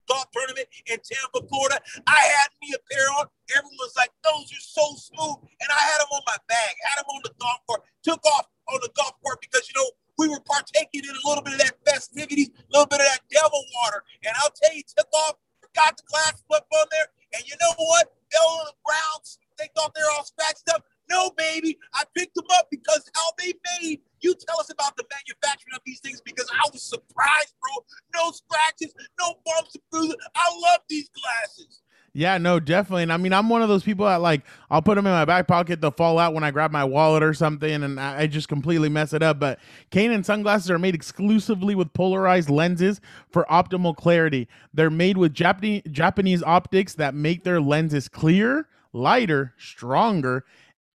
golf 0.08 0.26
tournament 0.32 0.66
in 0.86 0.98
Tampa, 0.98 1.46
Florida. 1.46 1.78
I 2.06 2.18
had 2.18 2.50
me 2.62 2.74
a 2.74 2.80
pair 2.90 3.06
on. 3.18 3.26
Everyone's 3.54 3.94
like, 3.96 4.10
those 4.24 4.50
are 4.50 4.62
so 4.62 4.82
smooth. 4.98 5.38
And 5.60 5.68
I 5.70 5.78
had 5.78 5.98
them 6.02 6.10
on 6.10 6.22
my 6.26 6.38
bag, 6.48 6.74
had 6.90 7.02
them 7.02 7.10
on 7.10 7.20
the 7.22 7.34
golf 7.38 7.60
court, 7.66 7.82
took 8.02 8.24
off 8.26 8.46
on 8.72 8.80
the 8.82 8.90
golf 8.96 9.14
court 9.22 9.38
because, 9.40 9.68
you 9.68 9.74
know, 9.78 9.90
we 10.18 10.28
were 10.28 10.40
partaking 10.40 11.02
in 11.04 11.10
a 11.10 11.28
little 11.28 11.42
bit 11.42 11.54
of 11.54 11.60
that 11.60 11.76
festivities, 11.84 12.50
a 12.50 12.72
little 12.72 12.86
bit 12.86 13.00
of 13.00 13.06
that 13.06 13.22
devil 13.30 13.62
water. 13.82 14.02
And 14.24 14.34
I'll 14.42 14.54
tell 14.54 14.74
you, 14.74 14.82
took 14.82 15.08
off, 15.26 15.36
got 15.74 15.96
the 15.96 16.02
glass 16.08 16.42
flip 16.48 16.64
on 16.72 16.86
there. 16.90 17.08
And 17.34 17.44
you 17.46 17.54
know 17.60 17.74
what? 17.76 18.12
Fell 18.32 18.48
on 18.60 18.66
the 18.66 18.76
ground. 18.84 19.24
They 19.58 19.68
thought 19.74 19.94
they 19.94 20.02
were 20.02 20.12
all 20.16 20.24
scratched 20.24 20.68
up. 20.72 20.84
No, 21.08 21.30
baby. 21.36 21.78
I 21.94 22.02
picked 22.16 22.34
them 22.34 22.46
up 22.58 22.68
because 22.70 23.08
how 23.14 23.30
they 23.38 23.54
made. 23.80 24.00
You 24.20 24.34
tell 24.34 24.58
us 24.58 24.70
about 24.70 24.96
the 24.96 25.04
manufacturing 25.10 25.74
of 25.74 25.82
these 25.86 26.00
things 26.00 26.20
because 26.20 26.48
I 26.52 26.68
was 26.72 26.82
surprised, 26.82 27.54
bro. 27.62 27.84
No 28.14 28.32
scratches, 28.32 28.92
no 29.20 29.34
bumps 29.44 29.74
and 29.74 29.84
bruises. 29.90 30.16
I 30.34 30.48
love 30.50 30.80
these 30.88 31.08
glasses. 31.10 31.82
Yeah, 32.16 32.38
no, 32.38 32.58
definitely. 32.58 33.02
And 33.02 33.12
I 33.12 33.18
mean, 33.18 33.34
I'm 33.34 33.50
one 33.50 33.60
of 33.60 33.68
those 33.68 33.82
people 33.82 34.06
that 34.06 34.22
like 34.22 34.40
I'll 34.70 34.80
put 34.80 34.94
them 34.94 35.06
in 35.06 35.12
my 35.12 35.26
back 35.26 35.46
pocket. 35.46 35.82
They'll 35.82 35.90
fall 35.90 36.18
out 36.18 36.32
when 36.32 36.44
I 36.44 36.50
grab 36.50 36.70
my 36.70 36.82
wallet 36.82 37.22
or 37.22 37.34
something, 37.34 37.82
and 37.82 38.00
I, 38.00 38.22
I 38.22 38.26
just 38.26 38.48
completely 38.48 38.88
mess 38.88 39.12
it 39.12 39.22
up. 39.22 39.38
But 39.38 39.58
Kaenon 39.90 40.24
sunglasses 40.24 40.70
are 40.70 40.78
made 40.78 40.94
exclusively 40.94 41.74
with 41.74 41.92
polarized 41.92 42.48
lenses 42.48 43.02
for 43.28 43.44
optimal 43.50 43.94
clarity. 43.94 44.48
They're 44.72 44.88
made 44.88 45.18
with 45.18 45.34
Japanese 45.34 45.82
Japanese 45.90 46.42
optics 46.42 46.94
that 46.94 47.14
make 47.14 47.44
their 47.44 47.60
lenses 47.60 48.08
clear, 48.08 48.66
lighter, 48.94 49.52
stronger. 49.58 50.46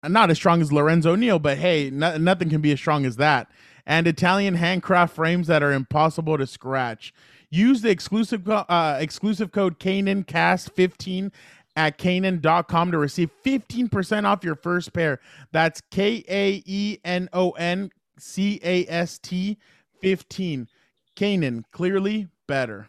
Not 0.01 0.31
as 0.31 0.37
strong 0.37 0.61
as 0.61 0.71
Lorenzo 0.71 1.15
Neal, 1.15 1.37
but 1.37 1.57
hey, 1.57 1.89
no, 1.89 2.15
nothing 2.15 2.49
can 2.49 2.61
be 2.61 2.71
as 2.71 2.79
strong 2.79 3.05
as 3.05 3.17
that. 3.17 3.51
And 3.85 4.07
Italian 4.07 4.55
handcraft 4.55 5.13
frames 5.13 5.47
that 5.47 5.63
are 5.63 5.73
impossible 5.73 6.37
to 6.37 6.47
scratch. 6.47 7.13
Use 7.51 7.81
the 7.81 7.89
exclusive 7.89 8.47
uh, 8.47 8.97
exclusive 8.99 9.51
code 9.51 9.79
KaenonCast15 9.79 11.31
at 11.75 11.97
Kaenon.com 11.97 12.91
to 12.91 12.97
receive 12.97 13.31
15% 13.43 14.25
off 14.25 14.43
your 14.43 14.55
first 14.55 14.93
pair. 14.93 15.19
That's 15.51 15.81
K 15.89 16.23
A 16.27 16.61
E 16.65 16.99
N 17.03 17.29
O 17.33 17.51
N 17.51 17.91
C 18.19 18.59
A 18.63 18.85
S 18.87 19.17
T 19.17 19.57
15. 20.01 20.67
Kaenon, 21.15 21.63
clearly 21.71 22.27
better. 22.47 22.87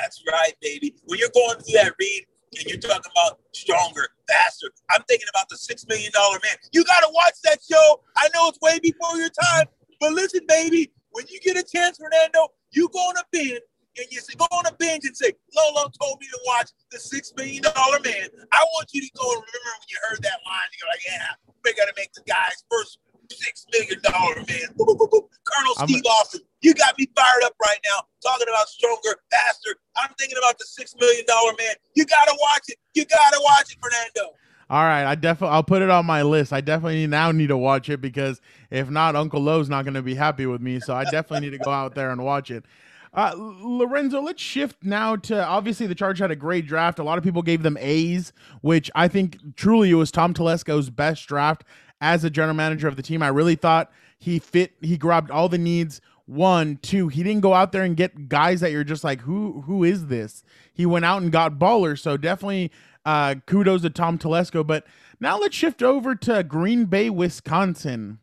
That's 0.00 0.22
right, 0.30 0.52
baby. 0.60 0.94
When 1.04 1.18
you're 1.18 1.30
going 1.34 1.58
through 1.58 1.74
that 1.74 1.94
read 1.98 2.26
and 2.58 2.66
you're 2.66 2.78
talking 2.78 3.10
about 3.10 3.40
stronger, 3.52 4.08
faster, 4.28 4.68
I'm 4.90 5.02
thinking 5.08 5.26
about 5.34 5.48
the 5.48 5.56
$6 5.56 5.88
million 5.88 6.12
man. 6.14 6.56
You 6.72 6.84
got 6.84 7.00
to 7.00 7.10
watch 7.12 7.34
that 7.44 7.58
show. 7.68 8.00
I 8.16 8.28
know 8.34 8.48
it's 8.48 8.58
way 8.60 8.78
before 8.80 9.16
your 9.16 9.30
time, 9.30 9.66
but 10.00 10.12
listen, 10.12 10.40
baby, 10.46 10.92
when 11.12 11.26
you 11.28 11.40
get 11.40 11.56
a 11.56 11.62
chance, 11.64 11.98
Fernando, 11.98 12.48
you 12.72 12.88
go 12.92 12.98
on 13.00 13.16
a 13.16 13.24
binge 13.32 13.60
and 13.98 14.06
you 14.10 14.20
say, 14.20 14.34
go 14.38 14.46
on 14.52 14.66
a 14.66 14.72
binge 14.78 15.04
and 15.04 15.16
say, 15.16 15.32
Lolo 15.56 15.90
told 16.00 16.20
me 16.20 16.26
to 16.28 16.40
watch 16.46 16.70
the 16.90 16.98
six 16.98 17.32
million 17.36 17.62
dollar 17.62 17.98
man. 18.04 18.28
I 18.52 18.62
want 18.74 18.88
you 18.92 19.00
to 19.02 19.10
go 19.16 19.24
and 19.32 19.42
remember 19.42 19.70
when 19.78 19.88
you 19.90 19.98
heard 20.08 20.22
that 20.22 20.38
line, 20.46 20.68
you're 20.80 20.88
like, 20.88 21.02
yeah, 21.06 21.52
we 21.64 21.74
gotta 21.74 21.92
make 21.96 22.12
the 22.12 22.22
guy's 22.26 22.64
first 22.70 22.98
six 23.30 23.66
million 23.72 24.00
dollar 24.02 24.36
man. 24.36 24.74
Boop, 24.78 24.96
boop, 24.96 25.10
boop, 25.10 25.28
Colonel 25.44 25.74
I'm 25.78 25.88
Steve 25.88 26.02
a- 26.04 26.08
Austin. 26.08 26.40
You 26.62 26.74
got 26.74 26.98
me 26.98 27.06
fired 27.16 27.42
up 27.44 27.54
right 27.62 27.78
now, 27.84 28.02
talking 28.22 28.46
about 28.48 28.68
stronger, 28.68 29.16
faster. 29.30 29.76
I'm 29.96 30.10
thinking 30.18 30.36
about 30.38 30.58
the 30.58 30.64
six 30.66 30.94
million 31.00 31.24
dollar 31.26 31.52
man. 31.58 31.74
You 31.94 32.04
gotta 32.06 32.36
watch 32.40 32.64
it. 32.68 32.76
You 32.94 33.04
gotta 33.06 33.40
watch 33.42 33.72
it, 33.72 33.78
Fernando. 33.82 34.34
All 34.68 34.84
right, 34.84 35.04
I 35.04 35.16
definitely 35.16 35.54
I'll 35.54 35.64
put 35.64 35.82
it 35.82 35.90
on 35.90 36.06
my 36.06 36.22
list. 36.22 36.52
I 36.52 36.60
definitely 36.60 37.06
now 37.08 37.32
need 37.32 37.48
to 37.48 37.56
watch 37.56 37.88
it 37.90 38.00
because 38.00 38.40
if 38.70 38.88
not, 38.88 39.16
Uncle 39.16 39.40
Lowe's 39.40 39.68
not 39.68 39.84
going 39.84 39.94
to 39.94 40.02
be 40.02 40.14
happy 40.14 40.46
with 40.46 40.60
me. 40.60 40.80
So 40.80 40.94
I 40.94 41.04
definitely 41.04 41.40
need 41.40 41.58
to 41.58 41.64
go 41.64 41.70
out 41.70 41.94
there 41.94 42.10
and 42.10 42.24
watch 42.24 42.50
it. 42.50 42.64
Uh, 43.12 43.32
Lorenzo, 43.36 44.20
let's 44.20 44.40
shift 44.40 44.84
now 44.84 45.16
to 45.16 45.44
obviously 45.44 45.86
the 45.86 45.96
Charge 45.96 46.20
had 46.20 46.30
a 46.30 46.36
great 46.36 46.66
draft. 46.66 47.00
A 47.00 47.02
lot 47.02 47.18
of 47.18 47.24
people 47.24 47.42
gave 47.42 47.64
them 47.64 47.76
A's, 47.80 48.32
which 48.60 48.90
I 48.94 49.08
think 49.08 49.56
truly 49.56 49.90
it 49.90 49.94
was 49.94 50.12
Tom 50.12 50.32
Telesco's 50.32 50.90
best 50.90 51.26
draft 51.26 51.64
as 52.00 52.22
a 52.22 52.30
general 52.30 52.54
manager 52.54 52.86
of 52.86 52.96
the 52.96 53.02
team. 53.02 53.22
I 53.22 53.28
really 53.28 53.56
thought 53.56 53.90
he 54.18 54.38
fit. 54.38 54.74
He 54.80 54.96
grabbed 54.96 55.30
all 55.30 55.48
the 55.48 55.58
needs. 55.58 56.00
One, 56.26 56.78
two. 56.80 57.08
He 57.08 57.24
didn't 57.24 57.40
go 57.40 57.54
out 57.54 57.72
there 57.72 57.82
and 57.82 57.96
get 57.96 58.28
guys 58.28 58.60
that 58.60 58.70
you're 58.70 58.84
just 58.84 59.02
like, 59.02 59.22
who 59.22 59.62
who 59.62 59.82
is 59.82 60.06
this? 60.06 60.44
He 60.72 60.86
went 60.86 61.04
out 61.04 61.20
and 61.20 61.32
got 61.32 61.58
ballers. 61.58 61.98
So 61.98 62.16
definitely 62.16 62.70
uh, 63.04 63.36
kudos 63.46 63.82
to 63.82 63.90
Tom 63.90 64.18
Telesco. 64.18 64.64
But 64.64 64.86
now 65.18 65.36
let's 65.40 65.56
shift 65.56 65.82
over 65.82 66.14
to 66.14 66.44
Green 66.44 66.84
Bay, 66.84 67.10
Wisconsin. 67.10 68.20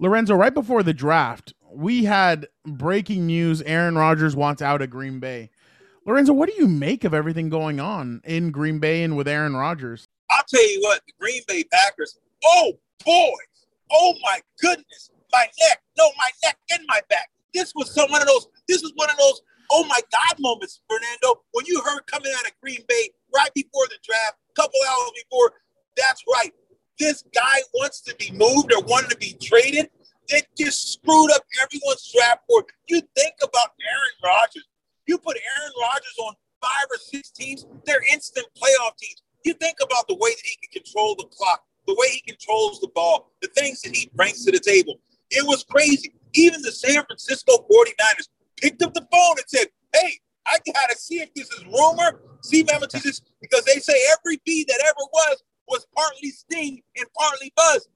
Lorenzo, 0.00 0.34
right 0.34 0.54
before 0.54 0.82
the 0.82 0.94
draft, 0.94 1.52
we 1.70 2.04
had 2.04 2.48
breaking 2.64 3.26
news 3.26 3.60
Aaron 3.60 3.98
Rodgers 3.98 4.34
wants 4.34 4.62
out 4.62 4.80
of 4.80 4.88
Green 4.88 5.20
Bay. 5.20 5.50
Lorenzo, 6.06 6.32
what 6.32 6.48
do 6.48 6.54
you 6.56 6.66
make 6.66 7.04
of 7.04 7.12
everything 7.12 7.50
going 7.50 7.78
on 7.78 8.22
in 8.24 8.50
Green 8.50 8.78
Bay 8.78 9.02
and 9.02 9.14
with 9.14 9.28
Aaron 9.28 9.54
Rodgers? 9.54 10.08
I'll 10.30 10.42
tell 10.48 10.66
you 10.66 10.80
what, 10.80 11.02
the 11.06 11.12
Green 11.20 11.42
Bay 11.46 11.64
Packers, 11.64 12.18
oh 12.42 12.72
boy, 13.04 13.36
oh 13.92 14.14
my 14.22 14.40
goodness, 14.62 15.10
my 15.34 15.46
neck, 15.68 15.82
no, 15.98 16.08
my 16.16 16.30
neck 16.44 16.56
and 16.72 16.82
my 16.88 17.02
back. 17.10 17.28
This 17.52 17.74
was 17.74 17.94
some 17.94 18.10
one 18.10 18.22
of 18.22 18.26
those, 18.26 18.48
this 18.68 18.80
was 18.80 18.92
one 18.96 19.10
of 19.10 19.18
those, 19.18 19.42
oh 19.70 19.84
my 19.84 20.00
God 20.10 20.40
moments, 20.40 20.80
Fernando, 20.88 21.42
when 21.52 21.66
you 21.66 21.78
heard 21.82 22.06
coming 22.06 22.32
out 22.38 22.46
of 22.46 22.52
Green 22.62 22.82
Bay 22.88 23.10
right 23.34 23.52
before 23.54 23.86
the 23.88 23.98
draft, 24.02 24.38
a 24.56 24.62
couple 24.62 24.80
hours 24.88 25.10
before, 25.24 25.52
that's 25.94 26.24
right. 26.32 26.54
This 27.00 27.24
guy 27.34 27.58
wants 27.74 28.02
to 28.02 28.14
be 28.16 28.30
moved 28.30 28.72
or 28.72 28.84
wanted 28.84 29.10
to 29.10 29.16
be 29.16 29.34
traded. 29.40 29.88
It 30.28 30.46
just 30.56 30.92
screwed 30.92 31.32
up 31.32 31.42
everyone's 31.60 32.12
draft 32.14 32.46
board. 32.46 32.66
You 32.88 33.00
think 33.16 33.34
about 33.42 33.72
Aaron 33.80 34.16
Rodgers. 34.22 34.68
You 35.06 35.16
put 35.16 35.38
Aaron 35.38 35.72
Rodgers 35.80 36.14
on 36.20 36.34
five 36.60 36.86
or 36.90 36.98
six 36.98 37.30
teams, 37.30 37.66
they're 37.86 38.02
instant 38.12 38.46
playoff 38.54 38.96
teams. 38.98 39.22
You 39.44 39.54
think 39.54 39.78
about 39.82 40.06
the 40.08 40.14
way 40.14 40.30
that 40.30 40.44
he 40.44 40.56
can 40.62 40.82
control 40.82 41.16
the 41.16 41.24
clock, 41.32 41.64
the 41.86 41.96
way 41.98 42.08
he 42.10 42.20
controls 42.20 42.80
the 42.80 42.88
ball, 42.94 43.32
the 43.40 43.48
things 43.48 43.80
that 43.80 43.96
he 43.96 44.10
brings 44.14 44.44
to 44.44 44.52
the 44.52 44.60
table. 44.60 45.00
It 45.30 45.46
was 45.46 45.64
crazy. 45.64 46.12
Even 46.34 46.60
the 46.62 46.72
San 46.72 47.02
Francisco 47.04 47.66
49ers 47.70 48.28
picked 48.60 48.82
up 48.82 48.92
the 48.92 49.06
phone 49.10 49.36
and 49.38 49.48
said, 49.48 49.68
Hey, 49.94 50.18
I 50.46 50.58
gotta 50.66 50.96
see 50.96 51.20
if 51.20 51.32
this 51.34 51.50
is 51.50 51.64
rumor. 51.64 52.20
See, 52.42 52.62
remember 52.62 52.86
this 52.86 53.22
because 53.40 53.64
they 53.64 53.80
say 53.80 53.94
every 54.12 54.40
B 54.44 54.64
that 54.68 54.80
ever 54.84 55.06
was 55.12 55.42
was 55.70 55.86
partly 55.96 56.30
sting 56.30 56.82
and 56.96 57.06
partly 57.16 57.52
buzz. 57.56 57.88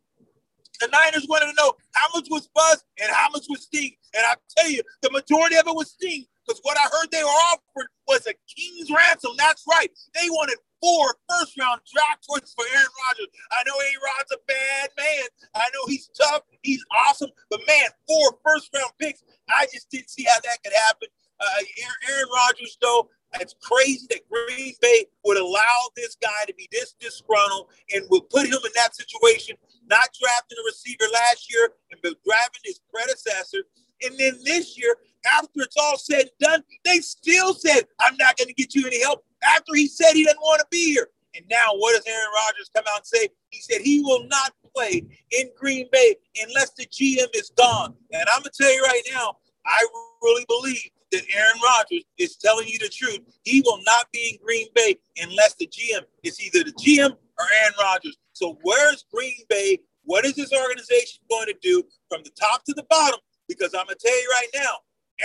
The 0.81 0.89
Niners 0.89 1.27
wanted 1.29 1.47
to 1.47 1.55
know 1.59 1.75
how 1.93 2.09
much 2.15 2.27
was 2.31 2.49
buzz 2.55 2.85
and 3.01 3.11
how 3.13 3.29
much 3.31 3.47
was 3.49 3.63
sting. 3.63 3.93
And 4.17 4.25
I 4.27 4.35
tell 4.57 4.71
you, 4.71 4.83
the 5.03 5.11
majority 5.11 5.57
of 5.57 5.67
it 5.67 5.75
was 5.75 5.91
sting 5.91 6.25
because 6.47 6.61
what 6.63 6.77
I 6.79 6.83
heard 6.83 7.11
they 7.11 7.23
were 7.23 7.41
offered 7.53 7.89
was 8.09 8.27
a 8.27 8.35
king's 8.51 8.91
ransom. 8.91 9.33
That's 9.39 9.65
right. 9.71 9.91
They 10.15 10.29
wanted 10.31 10.59
four 10.83 11.17
first 11.31 11.59
round 11.59 11.81
draft 11.89 12.27
choices 12.29 12.53
for 12.55 12.65
Aaron 12.75 12.95
Rodgers. 13.09 13.33
I 13.53 13.63
know 13.65 13.75
A 13.75 13.91
Rod's 14.05 14.33
a 14.33 14.41
bad 14.47 14.89
man. 14.99 15.27
I 15.55 15.67
know 15.73 15.87
he's 15.87 16.09
tough. 16.09 16.43
He's 16.63 16.85
awesome. 17.07 17.31
But 17.51 17.61
man, 17.67 17.89
four 18.07 18.39
first 18.45 18.71
round 18.75 18.93
picks. 19.01 19.23
I 19.49 19.67
just 19.73 19.91
didn't 19.91 20.11
see 20.11 20.25
how 20.25 20.41
that 20.43 20.63
could 20.63 20.75
happen. 20.87 21.09
Uh, 21.41 21.63
Aaron 22.11 22.29
Rodgers, 22.35 22.77
though, 22.81 23.09
it's 23.41 23.55
crazy 23.63 24.07
that 24.11 24.29
Green 24.29 24.75
Bay 24.81 25.07
would 25.25 25.37
allow 25.37 25.77
this 25.97 26.17
guy 26.21 26.45
to 26.47 26.55
be 26.55 26.69
this 26.71 26.95
disgruntled 27.01 27.69
and 27.93 28.05
would 28.11 28.29
put 28.31 28.47
him 28.47 28.59
in 28.65 28.73
that 28.77 28.95
situation, 28.95 29.57
not 29.87 30.09
drafting 30.21 30.59
a 30.59 30.65
receiver 30.67 31.05
last 31.13 31.53
year 31.53 31.71
and 31.91 32.01
drafting 32.03 32.63
his 32.65 32.81
predecessor. 32.93 33.65
And 34.03 34.19
then 34.19 34.39
this 34.45 34.79
year, 34.79 34.97
after 35.27 35.63
it's 35.63 35.77
all 35.79 35.97
said 35.97 36.21
and 36.21 36.31
done, 36.41 36.63
they 36.85 36.99
still 36.99 37.55
said, 37.55 37.83
I'm 38.01 38.17
not 38.17 38.37
going 38.37 38.49
to 38.49 38.55
get 38.55 38.75
you 38.75 38.87
any 38.87 39.01
help 39.01 39.25
after 39.43 39.75
he 39.75 39.87
said 39.87 40.13
he 40.13 40.25
doesn't 40.25 40.41
want 40.41 40.61
to 40.61 40.67
be 40.71 40.93
here. 40.93 41.09
And 41.37 41.45
now, 41.51 41.71
what 41.75 41.97
does 41.97 42.07
Aaron 42.07 42.31
Rodgers 42.47 42.71
come 42.75 42.85
out 42.93 42.99
and 42.99 43.07
say? 43.07 43.29
He 43.51 43.61
said 43.61 43.81
he 43.81 44.01
will 44.01 44.27
not 44.29 44.53
play 44.75 45.05
in 45.33 45.51
Green 45.59 45.89
Bay 45.91 46.17
unless 46.47 46.71
the 46.71 46.87
GM 46.87 47.29
is 47.35 47.51
gone. 47.57 47.95
And 48.13 48.23
I'm 48.33 48.43
going 48.43 48.53
to 48.53 48.63
tell 48.63 48.73
you 48.73 48.83
right 48.83 49.03
now, 49.13 49.37
I 49.67 49.85
really 50.23 50.45
believe 50.47 50.91
that 51.15 51.25
Aaron 51.35 51.61
Rodgers 51.63 52.05
is 52.19 52.37
telling 52.37 52.67
you 52.69 52.79
the 52.79 52.89
truth. 52.89 53.21
He 53.43 53.63
will 53.65 53.81
not 53.85 54.07
be 54.13 54.33
in 54.33 54.45
Green 54.45 54.67
Bay 54.75 54.97
unless 55.23 55.55
the 55.55 55.67
GM 55.67 56.03
is 56.23 56.41
either 56.41 56.65
the 56.65 56.73
GM 56.73 57.11
or 57.11 57.47
Aaron 57.63 57.75
Rodgers. 57.81 58.17
So, 58.33 58.59
where's 58.63 59.05
Green 59.13 59.45
Bay? 59.49 59.79
What 60.05 60.25
is 60.25 60.35
this 60.35 60.53
organization 60.53 61.21
going 61.31 61.47
to 61.47 61.57
do 61.63 61.83
from 62.09 62.23
the 62.25 62.31
top 62.31 62.65
to 62.65 62.75
the 62.75 62.85
bottom? 62.91 63.21
Because 63.49 63.75
I'm 63.75 63.87
going 63.87 63.97
to 63.99 64.07
tell 64.07 64.21
you 64.21 64.29
right 64.33 64.49
now, 64.55 64.75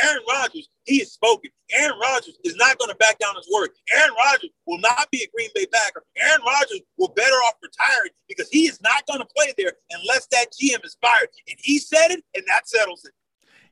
Aaron 0.04 0.22
Rodgers, 0.30 0.70
he 0.86 1.00
has 1.00 1.12
spoken. 1.12 1.50
Aaron 1.72 1.98
Rodgers 2.00 2.38
is 2.44 2.56
not 2.56 2.78
going 2.78 2.90
to 2.90 2.96
back 2.96 3.18
down 3.20 3.36
his 3.36 3.50
word. 3.52 3.70
Aaron 3.94 4.14
Rodgers 4.16 4.52
will 4.66 4.78
not 4.80 5.10
be 5.12 5.24
a 5.24 5.28
Green 5.36 5.50
Bay 5.56 5.66
Packer. 5.66 6.04
Aaron 6.18 6.42
Rodgers 6.46 6.82
will 6.98 7.10
better 7.10 7.36
off 7.48 7.56
retiring 7.62 8.12
because 8.28 8.50
he 8.50 8.68
is 8.68 8.80
not 8.82 9.06
going 9.08 9.20
to 9.20 9.28
play 9.36 9.54
there 9.58 9.74
unless 9.92 10.28
that 10.28 10.48
GM 10.54 10.86
is 10.86 10.98
fired. 11.02 11.30
And 11.48 11.58
he 11.60 11.80
said 11.80 12.12
it, 12.12 12.24
and 12.36 12.44
that 12.48 12.68
settles 12.68 13.04
it. 13.06 13.12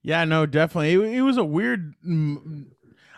Yeah, 0.08 0.24
no, 0.24 0.46
definitely. 0.46 0.93
It, 0.93 1.17
it 1.17 1.22
was 1.22 1.36
a 1.36 1.43
weird. 1.43 1.93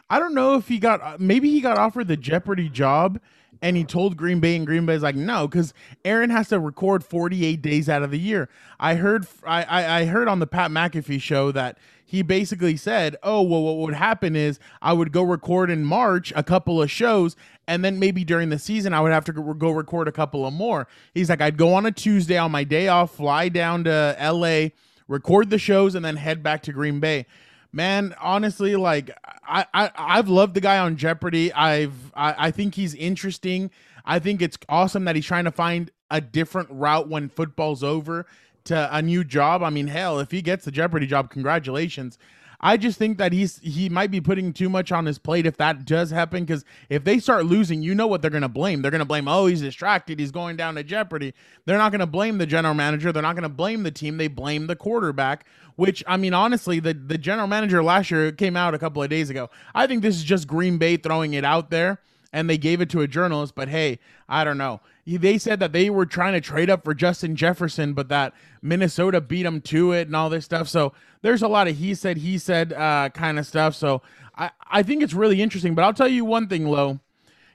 I 0.09 0.17
don't 0.17 0.33
know 0.33 0.55
if 0.55 0.67
he 0.67 0.79
got 0.79 0.99
uh, 1.03 1.17
maybe 1.19 1.51
he 1.51 1.61
got 1.61 1.77
offered 1.77 2.07
the 2.07 2.17
Jeopardy 2.17 2.67
job 2.67 3.19
and 3.61 3.77
he 3.77 3.83
told 3.83 4.17
Green 4.17 4.39
Bay, 4.39 4.55
and 4.55 4.65
Green 4.65 4.87
Bay's 4.87 5.03
like, 5.03 5.15
no, 5.15 5.47
because 5.47 5.73
Aaron 6.03 6.31
has 6.31 6.49
to 6.49 6.59
record 6.59 7.03
48 7.03 7.61
days 7.61 7.89
out 7.89 8.01
of 8.01 8.09
the 8.09 8.17
year. 8.17 8.49
I 8.79 8.95
heard, 8.95 9.27
I, 9.43 9.63
I, 9.63 9.99
I 9.99 10.05
heard 10.05 10.27
on 10.27 10.39
the 10.39 10.47
Pat 10.47 10.71
McAfee 10.71 11.21
show 11.21 11.51
that 11.51 11.77
he 12.05 12.21
basically 12.21 12.77
said, 12.77 13.17
oh, 13.21 13.41
well, 13.41 13.61
what 13.61 13.77
would 13.77 13.93
happen 13.93 14.35
is 14.35 14.59
I 14.81 14.93
would 14.93 15.11
go 15.11 15.21
record 15.23 15.69
in 15.69 15.83
March 15.83 16.31
a 16.35 16.41
couple 16.41 16.81
of 16.81 16.89
shows, 16.89 17.35
and 17.67 17.83
then 17.83 17.99
maybe 17.99 18.23
during 18.23 18.49
the 18.49 18.57
season 18.57 18.93
I 18.93 19.01
would 19.01 19.11
have 19.11 19.25
to 19.25 19.33
go 19.33 19.69
record 19.69 20.07
a 20.07 20.13
couple 20.13 20.45
of 20.45 20.53
more. 20.53 20.87
He's 21.13 21.29
like, 21.29 21.41
I'd 21.41 21.57
go 21.57 21.73
on 21.73 21.85
a 21.85 21.91
Tuesday 21.91 22.37
on 22.37 22.51
my 22.51 22.63
day 22.63 22.87
off, 22.87 23.15
fly 23.15 23.49
down 23.49 23.83
to 23.83 24.15
LA, 24.19 24.69
record 25.09 25.49
the 25.49 25.57
shows, 25.57 25.95
and 25.95 26.05
then 26.05 26.15
head 26.15 26.41
back 26.41 26.63
to 26.63 26.71
Green 26.71 27.01
Bay. 27.01 27.25
Man 27.71 28.15
honestly 28.19 28.75
like 28.75 29.11
I, 29.47 29.63
I 29.75 29.91
i've 29.95 30.27
loved 30.27 30.55
the 30.55 30.61
guy 30.61 30.79
on 30.79 30.95
jeopardy. 30.95 31.53
I've 31.53 32.11
I, 32.15 32.47
I 32.47 32.51
think 32.51 32.75
he's 32.75 32.95
interesting. 32.95 33.69
I 34.05 34.17
think 34.17 34.41
it's 34.41 34.57
awesome 34.67 35.05
that 35.05 35.15
he's 35.15 35.25
trying 35.25 35.43
to 35.43 35.51
find 35.51 35.91
a 36.09 36.19
different 36.19 36.69
route 36.71 37.07
when 37.07 37.29
football's 37.29 37.83
over 37.83 38.25
to 38.63 38.89
a 38.95 39.03
new 39.03 39.23
job. 39.23 39.61
I 39.61 39.69
mean 39.69 39.85
hell 39.85 40.19
if 40.19 40.31
he 40.31 40.41
gets 40.41 40.65
the 40.65 40.71
jeopardy 40.71 41.05
job 41.05 41.29
congratulations 41.29 42.17
I 42.61 42.77
just 42.77 42.97
think 42.97 43.17
that 43.17 43.31
he's 43.31 43.59
he 43.59 43.87
might 43.89 44.11
be 44.11 44.19
putting 44.19 44.51
too 44.51 44.69
much 44.69 44.91
on 44.91 45.05
his 45.05 45.17
plate 45.17 45.45
if 45.45 45.57
that 45.57 45.85
does 45.85 46.11
happen. 46.11 46.43
Because 46.43 46.65
if 46.89 47.03
they 47.03 47.19
start 47.19 47.45
losing, 47.45 47.81
you 47.81 47.95
know 47.95 48.07
what 48.07 48.21
they're 48.21 48.31
gonna 48.31 48.49
blame. 48.49 48.81
They're 48.81 48.91
gonna 48.91 49.05
blame, 49.05 49.27
oh, 49.27 49.45
he's 49.45 49.61
distracted, 49.61 50.19
he's 50.19 50.31
going 50.31 50.57
down 50.57 50.75
to 50.75 50.83
jeopardy. 50.83 51.33
They're 51.65 51.77
not 51.77 51.91
gonna 51.91 52.07
blame 52.07 52.37
the 52.37 52.45
general 52.45 52.73
manager. 52.73 53.11
They're 53.11 53.23
not 53.23 53.35
gonna 53.35 53.49
blame 53.49 53.83
the 53.83 53.91
team. 53.91 54.17
They 54.17 54.27
blame 54.27 54.67
the 54.67 54.75
quarterback. 54.75 55.45
Which 55.75 56.03
I 56.07 56.17
mean, 56.17 56.33
honestly, 56.33 56.79
the 56.79 56.93
the 56.93 57.17
general 57.17 57.47
manager 57.47 57.81
last 57.81 58.11
year 58.11 58.31
came 58.31 58.57
out 58.57 58.73
a 58.73 58.79
couple 58.79 59.01
of 59.01 59.09
days 59.09 59.29
ago. 59.29 59.49
I 59.73 59.87
think 59.87 60.01
this 60.01 60.15
is 60.15 60.23
just 60.23 60.47
Green 60.47 60.77
Bay 60.77 60.97
throwing 60.97 61.33
it 61.33 61.45
out 61.45 61.69
there 61.69 61.99
and 62.31 62.49
they 62.49 62.57
gave 62.57 62.81
it 62.81 62.89
to 62.91 63.01
a 63.01 63.07
journalist. 63.07 63.55
But 63.55 63.69
hey, 63.69 63.99
I 64.27 64.43
don't 64.43 64.57
know. 64.57 64.81
They 65.05 65.37
said 65.37 65.59
that 65.59 65.71
they 65.71 65.89
were 65.89 66.05
trying 66.05 66.33
to 66.33 66.41
trade 66.41 66.69
up 66.69 66.83
for 66.83 66.93
Justin 66.93 67.35
Jefferson, 67.35 67.93
but 67.93 68.09
that 68.09 68.33
Minnesota 68.61 69.21
beat 69.21 69.43
them 69.43 69.61
to 69.61 69.91
it 69.91 70.07
and 70.07 70.15
all 70.15 70.29
this 70.29 70.45
stuff. 70.45 70.67
So 70.67 70.93
there's 71.21 71.41
a 71.41 71.47
lot 71.47 71.67
of 71.67 71.77
he 71.77 71.95
said, 71.95 72.17
he 72.17 72.37
said 72.37 72.73
uh, 72.73 73.09
kind 73.09 73.39
of 73.39 73.47
stuff. 73.47 73.75
So 73.75 74.01
I, 74.37 74.51
I 74.69 74.83
think 74.83 75.01
it's 75.01 75.13
really 75.13 75.41
interesting. 75.41 75.75
But 75.75 75.83
I'll 75.83 75.93
tell 75.93 76.07
you 76.07 76.25
one 76.25 76.47
thing, 76.47 76.67
Lo. 76.67 76.99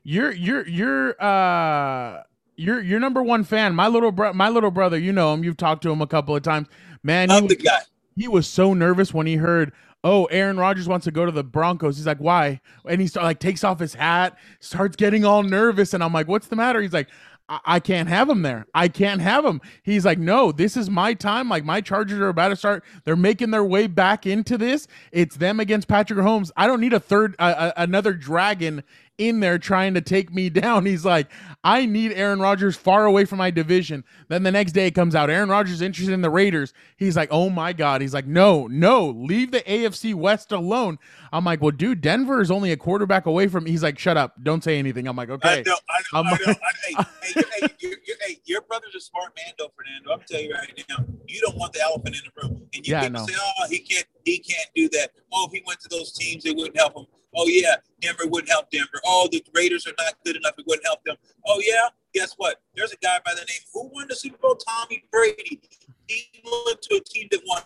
You're 0.06 0.32
you're 0.32 0.68
you're 0.68 1.22
uh 1.22 2.24
you're 2.56 2.80
your 2.82 3.00
number 3.00 3.22
one 3.22 3.42
fan. 3.42 3.74
My 3.74 3.88
little 3.88 4.12
bro, 4.12 4.34
my 4.34 4.50
little 4.50 4.70
brother, 4.70 4.98
you 4.98 5.12
know 5.12 5.32
him. 5.32 5.42
You've 5.42 5.56
talked 5.56 5.82
to 5.84 5.90
him 5.90 6.02
a 6.02 6.06
couple 6.06 6.36
of 6.36 6.42
times. 6.42 6.68
Man, 7.02 7.30
he, 7.30 7.46
the 7.46 7.56
guy. 7.56 7.80
he 8.14 8.28
was 8.28 8.46
so 8.46 8.74
nervous 8.74 9.14
when 9.14 9.26
he 9.26 9.36
heard 9.36 9.72
oh, 10.04 10.26
Aaron 10.26 10.58
Rodgers 10.58 10.86
wants 10.86 11.04
to 11.04 11.10
go 11.10 11.24
to 11.24 11.32
the 11.32 11.42
Broncos. 11.42 11.96
He's 11.96 12.06
like, 12.06 12.18
why? 12.18 12.60
And 12.86 13.00
he 13.00 13.06
start, 13.06 13.24
like 13.24 13.40
takes 13.40 13.64
off 13.64 13.80
his 13.80 13.94
hat, 13.94 14.38
starts 14.60 14.96
getting 14.96 15.24
all 15.24 15.42
nervous, 15.42 15.94
and 15.94 16.04
I'm 16.04 16.12
like, 16.12 16.28
what's 16.28 16.46
the 16.46 16.56
matter? 16.56 16.80
He's 16.82 16.92
like, 16.92 17.08
I, 17.48 17.60
I 17.64 17.80
can't 17.80 18.08
have 18.08 18.28
him 18.28 18.42
there. 18.42 18.66
I 18.74 18.88
can't 18.88 19.22
have 19.22 19.44
him. 19.44 19.60
He's 19.82 20.04
like, 20.04 20.18
no, 20.18 20.52
this 20.52 20.76
is 20.76 20.90
my 20.90 21.14
time. 21.14 21.48
Like 21.48 21.64
my 21.64 21.80
Chargers 21.80 22.20
are 22.20 22.28
about 22.28 22.50
to 22.50 22.56
start. 22.56 22.84
They're 23.04 23.16
making 23.16 23.50
their 23.50 23.64
way 23.64 23.86
back 23.86 24.26
into 24.26 24.58
this. 24.58 24.86
It's 25.10 25.36
them 25.36 25.58
against 25.58 25.88
Patrick 25.88 26.18
Mahomes. 26.18 26.50
I 26.56 26.66
don't 26.66 26.80
need 26.80 26.92
a 26.92 27.00
third, 27.00 27.34
uh, 27.38 27.72
another 27.76 28.12
dragon 28.12 28.82
in 29.18 29.40
there 29.40 29.58
trying 29.58 29.94
to 29.94 30.00
take 30.00 30.32
me 30.32 30.50
down. 30.50 30.86
He's 30.86 31.04
like, 31.04 31.30
I 31.62 31.86
need 31.86 32.12
Aaron 32.12 32.40
Rodgers 32.40 32.76
far 32.76 33.06
away 33.06 33.24
from 33.24 33.38
my 33.38 33.50
division. 33.50 34.04
Then 34.28 34.42
the 34.42 34.52
next 34.52 34.72
day 34.72 34.86
it 34.86 34.92
comes 34.92 35.14
out, 35.14 35.30
Aaron 35.30 35.48
Rodgers 35.48 35.80
interested 35.80 36.12
in 36.12 36.22
the 36.22 36.30
Raiders. 36.30 36.72
He's 36.96 37.16
like, 37.16 37.28
oh 37.32 37.50
my 37.50 37.72
God. 37.72 38.00
He's 38.00 38.14
like, 38.14 38.26
no, 38.26 38.66
no, 38.66 39.08
leave 39.08 39.50
the 39.50 39.60
AFC 39.60 40.14
West 40.14 40.52
alone. 40.52 40.98
I'm 41.32 41.44
like, 41.44 41.60
well, 41.60 41.70
dude, 41.70 42.00
Denver 42.00 42.40
is 42.40 42.50
only 42.50 42.72
a 42.72 42.76
quarterback 42.76 43.26
away 43.26 43.48
from. 43.48 43.66
He's 43.66 43.82
like, 43.82 43.98
shut 43.98 44.16
up, 44.16 44.34
don't 44.42 44.62
say 44.62 44.78
anything. 44.78 45.06
I'm 45.06 45.16
like, 45.16 45.30
okay. 45.30 45.60
I 45.60 45.62
know, 45.62 45.76
I 45.88 46.22
know, 46.22 46.28
I 46.28 46.46
know. 46.46 46.54
I, 46.96 47.06
hey, 47.22 47.42
hey, 47.60 47.68
hey, 47.80 47.96
hey, 48.26 48.40
your 48.44 48.62
brother's 48.62 48.94
a 48.94 49.00
smart 49.00 49.32
man, 49.36 49.54
though, 49.58 49.72
Fernando. 49.76 50.12
I'm 50.12 50.20
telling 50.28 50.46
you 50.46 50.54
right 50.54 50.84
now, 50.88 51.04
you 51.26 51.40
don't 51.40 51.56
want 51.56 51.72
the 51.72 51.80
elephant 51.80 52.16
in 52.16 52.22
the 52.24 52.42
room, 52.42 52.68
and 52.74 52.86
you 52.86 52.92
yeah, 52.92 53.08
people 53.08 53.26
say, 53.26 53.34
oh, 53.36 53.66
he 53.68 53.78
can't, 53.78 54.06
he 54.24 54.38
can't 54.38 54.68
do 54.74 54.88
that. 54.90 55.10
Oh, 55.32 55.46
if 55.46 55.52
he 55.52 55.62
went 55.66 55.80
to 55.80 55.88
those 55.88 56.12
teams, 56.12 56.44
it 56.44 56.56
wouldn't 56.56 56.76
help 56.76 56.96
him. 56.96 57.06
Oh 57.36 57.48
yeah, 57.48 57.76
Denver 58.04 58.26
wouldn't 58.26 58.50
help 58.50 58.70
Denver. 58.70 59.00
Oh, 59.04 59.28
the 59.30 59.42
Raiders 59.54 59.86
are 59.86 59.94
not 59.98 60.14
good 60.24 60.36
enough; 60.36 60.54
it 60.58 60.64
wouldn't 60.66 60.86
help 60.86 61.02
them. 61.04 61.16
Oh 61.46 61.60
yeah, 61.64 61.88
guess 62.12 62.34
what? 62.36 62.60
There's 62.76 62.92
a 62.92 62.96
guy 62.96 63.18
by 63.24 63.32
the 63.34 63.40
name 63.40 63.60
who 63.72 63.88
won 63.92 64.06
the 64.08 64.14
Super 64.16 64.36
Bowl, 64.38 64.56
Tommy 64.56 65.04
Brady. 65.10 65.60
He 66.06 66.24
went 66.66 66.82
to 66.82 66.96
a 66.96 67.00
team 67.00 67.28
that 67.30 67.40
won, 67.46 67.62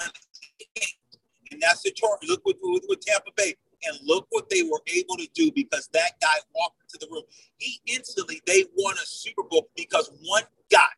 and 1.50 1.60
that's 1.60 1.82
the 1.82 1.90
chart. 1.90 2.20
Look 2.28 2.42
with, 2.44 2.56
with, 2.62 2.84
with 2.88 3.00
Tampa 3.00 3.30
Bay, 3.36 3.54
and 3.84 3.98
look 4.04 4.26
what 4.30 4.48
they 4.50 4.62
were 4.62 4.80
able 4.94 5.16
to 5.16 5.28
do 5.34 5.50
because 5.54 5.88
that 5.92 6.12
guy 6.20 6.34
walked 6.54 6.76
into 6.82 6.88
into 6.94 7.06
the 7.06 7.12
room. 7.12 7.24
He 7.58 7.80
instantly 7.86 8.40
they 8.46 8.64
won 8.76 8.94
a 8.94 9.06
Super 9.06 9.42
Bowl 9.42 9.68
because 9.76 10.10
one 10.24 10.44
guy, 10.70 10.88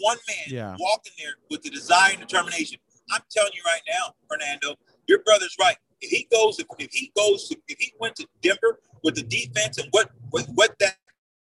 one 0.00 0.18
man, 0.28 0.36
Yeah. 0.48 0.76
walked 0.78 1.06
in 1.08 1.12
there 1.18 1.34
with 1.50 1.62
the 1.62 1.70
desire 1.70 2.12
and 2.12 2.20
determination. 2.20 2.78
I'm 3.12 3.22
telling 3.30 3.52
you 3.54 3.62
right 3.64 3.82
now, 3.88 4.14
Fernando, 4.28 4.74
your 5.06 5.22
brother's 5.22 5.54
right. 5.60 5.76
If 6.00 6.10
he 6.10 6.28
goes, 6.30 6.58
if, 6.58 6.66
if 6.78 6.92
he 6.92 7.12
goes, 7.16 7.48
to, 7.48 7.56
if 7.68 7.78
he 7.78 7.92
went 7.98 8.16
to 8.16 8.26
Denver 8.42 8.80
with 9.02 9.14
the 9.14 9.22
defense 9.22 9.78
and 9.78 9.88
what 9.92 10.10
what, 10.30 10.46
what 10.54 10.78
that 10.80 10.96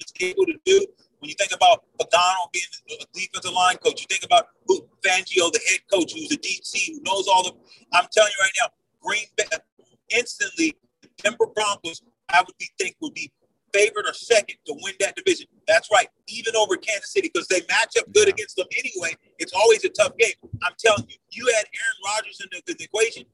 is 0.01 0.13
able 0.21 0.47
to 0.47 0.55
do, 0.65 0.87
when 1.19 1.29
you 1.29 1.35
think 1.39 1.53
about 1.55 1.85
Pagano 2.01 2.51
being 2.53 2.65
a 3.01 3.05
defensive 3.13 3.53
line 3.53 3.77
coach, 3.79 4.01
you 4.01 4.07
think 4.09 4.25
about 4.25 4.49
who, 4.67 4.81
Fangio, 5.05 5.51
the 5.53 5.61
head 5.69 5.81
coach, 5.93 6.13
who's 6.15 6.33
a 6.33 6.37
DC, 6.39 6.93
who 6.95 7.01
knows 7.05 7.27
all 7.29 7.43
the. 7.43 7.53
I'm 7.93 8.07
telling 8.13 8.31
you 8.31 8.43
right 8.43 8.53
now, 8.61 8.69
Green 9.03 9.27
Bay 9.37 9.45
instantly, 10.17 10.75
the 11.03 11.09
Denver 11.23 11.47
Broncos, 11.55 12.03
I 12.29 12.43
would 12.47 12.57
be 12.59 12.71
think 12.79 12.97
would 13.01 13.15
be 13.15 13.33
favored 13.73 14.07
or 14.07 14.15
second 14.15 14.57
to 14.67 14.75
win 14.83 14.95
that 15.01 15.17
division. 15.17 15.47
That's 15.67 15.89
right, 15.93 16.09
even 16.29 16.57
over 16.57 16.77
Kansas 16.77 17.13
City 17.13 17.31
because 17.33 17.49
they 17.49 17.61
match 17.69 17.97
up 17.99 18.11
good 18.13 18.29
Yeah. 18.29 18.35
against 18.35 18.57
them 18.57 18.67
anyway. 18.77 19.15
It's 19.39 19.53
always 19.53 19.85
a 19.85 19.91
tough 19.91 20.17
game. 20.17 20.33
I'm 20.63 20.73
telling 20.79 21.05
you, 21.09 21.17
you 21.31 21.47
had 21.55 21.65
Aaron 21.67 21.99
Rodgers 22.07 22.41
in 22.41 22.49
the, 22.53 22.71
in 22.71 22.77
the 22.79 22.85
equation. 22.85 23.25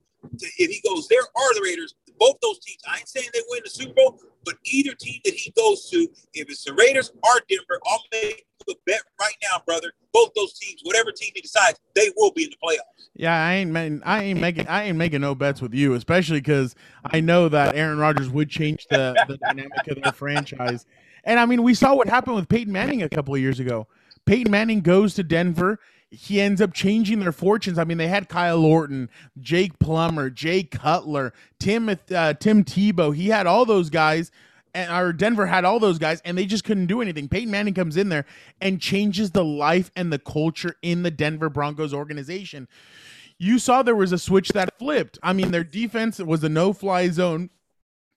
If 0.58 0.70
he 0.70 0.80
goes 0.86 1.08
there 1.08 1.22
or 1.22 1.54
the 1.54 1.60
Raiders, 1.62 1.94
both 2.18 2.36
those 2.42 2.58
teams. 2.60 2.78
I 2.88 2.98
ain't 2.98 3.08
saying 3.08 3.28
they 3.32 3.40
win 3.48 3.60
the 3.64 3.70
Super 3.70 3.92
Bowl, 3.94 4.20
but 4.44 4.54
either 4.64 4.94
team 4.94 5.20
that 5.24 5.34
he 5.34 5.50
goes 5.56 5.88
to, 5.90 6.08
if 6.34 6.48
it's 6.48 6.64
the 6.64 6.72
Raiders 6.74 7.10
or 7.10 7.40
Denver, 7.48 7.80
I'll 7.86 8.02
make 8.12 8.46
a 8.68 8.72
bet 8.86 9.02
right 9.20 9.34
now, 9.42 9.62
brother. 9.66 9.92
Both 10.12 10.30
those 10.34 10.54
teams, 10.54 10.80
whatever 10.84 11.10
team 11.12 11.32
he 11.34 11.40
decides, 11.40 11.80
they 11.94 12.10
will 12.16 12.32
be 12.32 12.44
in 12.44 12.50
the 12.50 12.56
playoffs. 12.56 13.08
Yeah, 13.14 13.34
I 13.34 13.54
ain't 13.54 13.70
making 13.70 14.02
I 14.04 14.22
ain't 14.24 14.40
making 14.40 14.68
I 14.68 14.84
ain't 14.84 14.96
making 14.96 15.20
no 15.20 15.34
bets 15.34 15.60
with 15.60 15.74
you, 15.74 15.94
especially 15.94 16.40
because 16.40 16.74
I 17.04 17.20
know 17.20 17.48
that 17.48 17.74
Aaron 17.74 17.98
Rodgers 17.98 18.30
would 18.30 18.48
change 18.48 18.86
the, 18.88 19.14
the 19.28 19.36
dynamic 19.38 19.86
of 19.88 20.02
their 20.02 20.12
franchise. 20.12 20.86
And 21.24 21.38
I 21.38 21.46
mean, 21.46 21.62
we 21.62 21.74
saw 21.74 21.94
what 21.94 22.08
happened 22.08 22.36
with 22.36 22.48
Peyton 22.48 22.72
Manning 22.72 23.02
a 23.02 23.08
couple 23.08 23.34
of 23.34 23.40
years 23.40 23.60
ago. 23.60 23.86
Peyton 24.26 24.50
Manning 24.50 24.80
goes 24.80 25.14
to 25.14 25.22
Denver. 25.22 25.78
He 26.14 26.40
ends 26.40 26.60
up 26.60 26.72
changing 26.72 27.20
their 27.20 27.32
fortunes. 27.32 27.78
I 27.78 27.84
mean, 27.84 27.98
they 27.98 28.08
had 28.08 28.28
Kyle 28.28 28.64
Orton, 28.64 29.10
Jake 29.40 29.78
Plummer, 29.78 30.30
Jay 30.30 30.62
Cutler, 30.62 31.32
Tim 31.58 31.88
uh, 31.88 32.34
Tim 32.34 32.64
Tebow. 32.64 33.14
He 33.14 33.28
had 33.28 33.46
all 33.46 33.64
those 33.64 33.90
guys, 33.90 34.30
and 34.74 34.90
or 34.90 35.12
Denver 35.12 35.46
had 35.46 35.64
all 35.64 35.78
those 35.78 35.98
guys, 35.98 36.20
and 36.24 36.36
they 36.36 36.46
just 36.46 36.64
couldn't 36.64 36.86
do 36.86 37.00
anything. 37.00 37.28
Peyton 37.28 37.50
Manning 37.50 37.74
comes 37.74 37.96
in 37.96 38.08
there 38.08 38.26
and 38.60 38.80
changes 38.80 39.30
the 39.30 39.44
life 39.44 39.90
and 39.96 40.12
the 40.12 40.18
culture 40.18 40.76
in 40.82 41.02
the 41.02 41.10
Denver 41.10 41.48
Broncos 41.48 41.94
organization 41.94 42.68
you 43.38 43.58
saw 43.58 43.82
there 43.82 43.96
was 43.96 44.12
a 44.12 44.18
switch 44.18 44.50
that 44.50 44.78
flipped. 44.78 45.18
I 45.22 45.32
mean, 45.32 45.50
their 45.50 45.64
defense 45.64 46.18
was 46.18 46.44
a 46.44 46.48
no-fly 46.48 47.08
zone. 47.08 47.50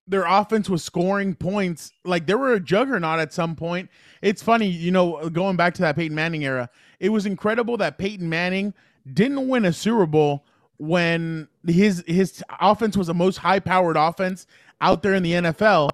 Their 0.08 0.26
offense 0.26 0.70
was 0.70 0.84
scoring 0.84 1.36
points. 1.36 1.92
Like 2.06 2.28
they 2.28 2.36
were 2.36 2.54
a 2.54 2.60
juggernaut 2.60 3.20
at 3.20 3.34
some 3.34 3.56
point. 3.56 3.90
It's 4.22 4.42
funny, 4.42 4.68
you 4.68 4.92
know, 4.92 5.30
going 5.30 5.58
back 5.58 5.74
to 5.76 5.82
that 5.82 5.96
Peyton 5.96 6.16
Manning 6.16 6.46
era, 6.46 6.70
it 7.00 7.10
was 7.10 7.26
incredible 7.26 7.78
that 7.78 7.98
Peyton 7.98 8.28
Manning 8.30 8.74
didn't 9.14 9.48
win 9.48 9.66
a 9.66 9.74
Super 9.74 10.06
Bowl 10.06 10.46
when 10.78 11.48
his 11.66 12.04
his 12.08 12.44
offense 12.62 12.96
was 12.96 13.08
the 13.08 13.14
most 13.14 13.38
high-powered 13.38 13.98
offense 13.98 14.48
out 14.82 15.02
there 15.04 15.14
in 15.14 15.24
the 15.24 15.34
NFL, 15.34 15.90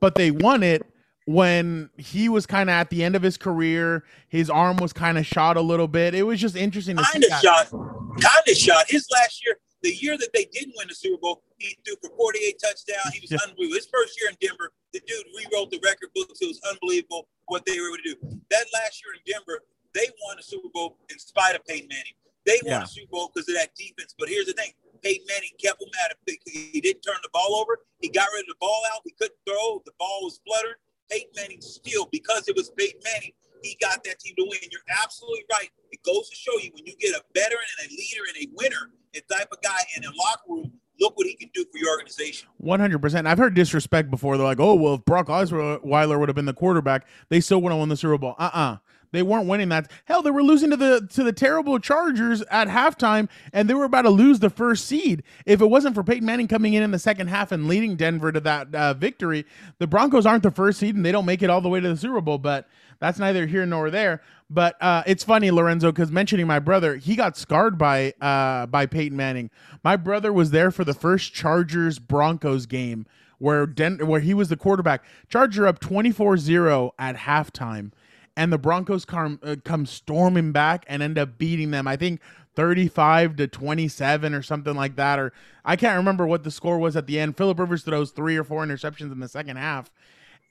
but 0.00 0.14
they 0.14 0.30
won 0.30 0.62
it 0.62 0.86
when 1.24 1.90
he 1.96 2.28
was 2.28 2.46
kind 2.46 2.70
of 2.70 2.74
at 2.74 2.90
the 2.90 3.02
end 3.02 3.16
of 3.16 3.22
his 3.22 3.36
career. 3.36 4.04
His 4.28 4.48
arm 4.48 4.76
was 4.76 4.92
kind 4.92 5.18
of 5.18 5.26
shot 5.26 5.56
a 5.56 5.60
little 5.60 5.88
bit. 5.88 6.14
It 6.14 6.22
was 6.22 6.40
just 6.40 6.56
interesting 6.56 6.96
to 6.96 7.04
see 7.04 7.12
Kind 7.12 7.24
of 7.24 7.40
shot, 7.40 7.70
kind 7.70 8.48
of 8.48 8.56
shot. 8.56 8.84
His 8.88 9.06
last 9.12 9.44
year, 9.44 9.58
the 9.82 9.94
year 9.94 10.16
that 10.18 10.32
they 10.32 10.44
didn't 10.44 10.74
win 10.76 10.88
the 10.88 10.94
Super 10.94 11.18
Bowl, 11.20 11.42
he 11.58 11.76
threw 11.84 11.96
for 12.02 12.14
48 12.16 12.58
touchdowns. 12.58 13.14
He 13.14 13.20
was 13.20 13.30
Yeah. 13.30 13.38
unbelievable. 13.44 13.76
His 13.76 13.86
first 13.86 14.20
year 14.20 14.30
in 14.30 14.36
Denver, 14.40 14.72
the 14.92 15.00
dude 15.00 15.26
rewrote 15.36 15.70
the 15.70 15.80
record 15.82 16.10
books. 16.14 16.40
It 16.40 16.46
was 16.46 16.60
unbelievable 16.62 17.28
what 17.46 17.64
they 17.66 17.78
were 17.80 17.88
able 17.88 17.98
to 17.98 18.14
do. 18.14 18.40
That 18.50 18.66
last 18.72 19.02
year 19.04 19.14
in 19.14 19.20
Denver, 19.26 19.64
they 19.94 20.06
won 20.24 20.36
the 20.36 20.42
Super 20.42 20.68
Bowl 20.68 20.98
in 21.10 21.18
spite 21.18 21.56
of 21.56 21.64
Peyton 21.64 21.88
Manning. 21.88 22.14
They 22.44 22.60
won 22.62 22.72
Yeah. 22.72 22.80
the 22.80 22.86
Super 22.86 23.10
Bowl 23.10 23.28
because 23.34 23.48
of 23.48 23.54
that 23.54 23.74
defense. 23.74 24.14
But 24.18 24.28
here's 24.28 24.46
the 24.46 24.52
thing. 24.52 24.74
Peyton 25.02 25.26
Manning 25.26 25.52
kept 25.58 25.80
them 25.80 25.90
at 26.04 26.16
it. 26.26 26.38
He 26.46 26.80
didn't 26.80 27.02
turn 27.02 27.18
the 27.22 27.28
ball 27.30 27.56
over. 27.56 27.84
He 28.00 28.08
got 28.08 28.28
rid 28.32 28.42
of 28.42 28.48
the 28.48 28.54
ball 28.60 28.82
out. 28.92 29.02
He 29.04 29.10
couldn't 29.12 29.38
throw. 29.46 29.82
The 29.84 29.92
ball 29.98 30.24
was 30.24 30.40
fluttered. 30.46 30.76
Peyton 31.10 31.30
Manning 31.36 31.60
still, 31.62 32.06
because 32.06 32.48
it 32.48 32.56
was 32.56 32.70
Peyton 32.70 33.00
Manning, 33.04 33.32
he 33.62 33.76
got 33.80 34.02
that 34.04 34.18
team 34.20 34.34
to 34.36 34.44
win. 34.44 34.58
You're 34.70 34.80
absolutely 35.02 35.44
right. 35.50 35.70
It 35.92 36.02
goes 36.02 36.28
to 36.30 36.36
show 36.36 36.56
you 36.58 36.70
when 36.72 36.84
you 36.86 36.94
get 36.96 37.14
a 37.14 37.22
veteran 37.34 37.64
and 37.80 37.90
a 37.90 37.94
leader 37.94 38.22
and 38.28 38.36
a 38.44 38.48
winner, 38.54 38.92
a 39.14 39.20
type 39.22 39.48
of 39.52 39.60
guy 39.62 39.78
in 39.96 40.04
a 40.04 40.10
locker 40.14 40.42
room, 40.48 40.65
look 41.00 41.16
what 41.16 41.26
he 41.26 41.34
can 41.34 41.50
do 41.54 41.64
for 41.70 41.78
your 41.78 41.90
organization. 41.90 42.48
One 42.58 42.80
hundred 42.80 43.00
percent. 43.00 43.26
I've 43.26 43.38
heard 43.38 43.54
disrespect 43.54 44.10
before. 44.10 44.36
They're 44.36 44.46
like, 44.46 44.60
"Oh, 44.60 44.74
well, 44.74 44.94
if 44.94 45.04
Brock 45.04 45.28
Osweiler 45.28 46.18
would 46.18 46.28
have 46.28 46.36
been 46.36 46.46
the 46.46 46.54
quarterback, 46.54 47.06
they 47.28 47.40
still 47.40 47.60
would 47.62 47.70
have 47.70 47.78
won 47.78 47.88
the 47.88 47.96
Super 47.96 48.18
Bowl." 48.18 48.34
Uh, 48.38 48.50
uh 48.52 48.76
they 49.12 49.22
weren't 49.22 49.46
winning 49.46 49.68
that. 49.70 49.90
Hell, 50.04 50.22
they 50.22 50.30
were 50.30 50.42
losing 50.42 50.70
to 50.70 50.76
the 50.76 51.08
to 51.12 51.22
the 51.22 51.32
terrible 51.32 51.78
Chargers 51.78 52.42
at 52.42 52.68
halftime, 52.68 53.28
and 53.52 53.68
they 53.68 53.74
were 53.74 53.84
about 53.84 54.02
to 54.02 54.10
lose 54.10 54.40
the 54.40 54.50
first 54.50 54.86
seed. 54.86 55.22
If 55.44 55.60
it 55.60 55.66
wasn't 55.66 55.94
for 55.94 56.04
Peyton 56.04 56.26
Manning 56.26 56.48
coming 56.48 56.74
in 56.74 56.82
in 56.82 56.90
the 56.90 56.98
second 56.98 57.28
half 57.28 57.52
and 57.52 57.68
leading 57.68 57.96
Denver 57.96 58.32
to 58.32 58.40
that 58.40 58.74
uh, 58.74 58.94
victory, 58.94 59.46
the 59.78 59.86
Broncos 59.86 60.26
aren't 60.26 60.42
the 60.42 60.50
first 60.50 60.78
seed, 60.78 60.96
and 60.96 61.04
they 61.04 61.12
don't 61.12 61.26
make 61.26 61.42
it 61.42 61.50
all 61.50 61.60
the 61.60 61.68
way 61.68 61.80
to 61.80 61.88
the 61.88 61.96
Super 61.96 62.20
Bowl. 62.20 62.38
But 62.38 62.68
that's 62.98 63.18
neither 63.18 63.46
here 63.46 63.66
nor 63.66 63.90
there. 63.90 64.22
But 64.48 64.80
uh, 64.80 65.02
it's 65.06 65.24
funny, 65.24 65.50
Lorenzo, 65.50 65.90
because 65.90 66.12
mentioning 66.12 66.46
my 66.46 66.60
brother, 66.60 66.96
he 66.96 67.16
got 67.16 67.36
scarred 67.36 67.76
by 67.76 68.12
uh, 68.20 68.66
by 68.66 68.86
Peyton 68.86 69.16
Manning. 69.16 69.50
My 69.82 69.96
brother 69.96 70.32
was 70.32 70.52
there 70.52 70.70
for 70.70 70.84
the 70.84 70.94
first 70.94 71.34
Chargers 71.34 71.98
Broncos 71.98 72.66
game 72.66 73.06
where 73.38 73.66
Den- 73.66 74.06
where 74.06 74.20
he 74.20 74.34
was 74.34 74.48
the 74.48 74.56
quarterback. 74.56 75.04
Charger 75.28 75.66
up 75.66 75.80
24-0 75.80 76.90
at 76.98 77.16
halftime, 77.16 77.90
and 78.36 78.52
the 78.52 78.58
Broncos 78.58 79.04
come 79.04 79.40
uh, 79.42 79.56
come 79.64 79.84
storming 79.84 80.52
back 80.52 80.84
and 80.86 81.02
end 81.02 81.18
up 81.18 81.38
beating 81.38 81.72
them. 81.72 81.88
I 81.88 81.96
think 81.96 82.20
35 82.54 83.36
to 83.36 83.48
27 83.48 84.32
or 84.32 84.42
something 84.42 84.74
like 84.74 84.96
that 84.96 85.18
or 85.18 85.30
I 85.62 85.76
can't 85.76 85.98
remember 85.98 86.26
what 86.26 86.42
the 86.42 86.50
score 86.50 86.78
was 86.78 86.96
at 86.96 87.06
the 87.06 87.20
end. 87.20 87.36
Philip 87.36 87.58
Rivers 87.58 87.82
throws 87.82 88.12
3 88.12 88.34
or 88.38 88.44
4 88.44 88.64
interceptions 88.64 89.12
in 89.12 89.20
the 89.20 89.28
second 89.28 89.56
half 89.58 89.90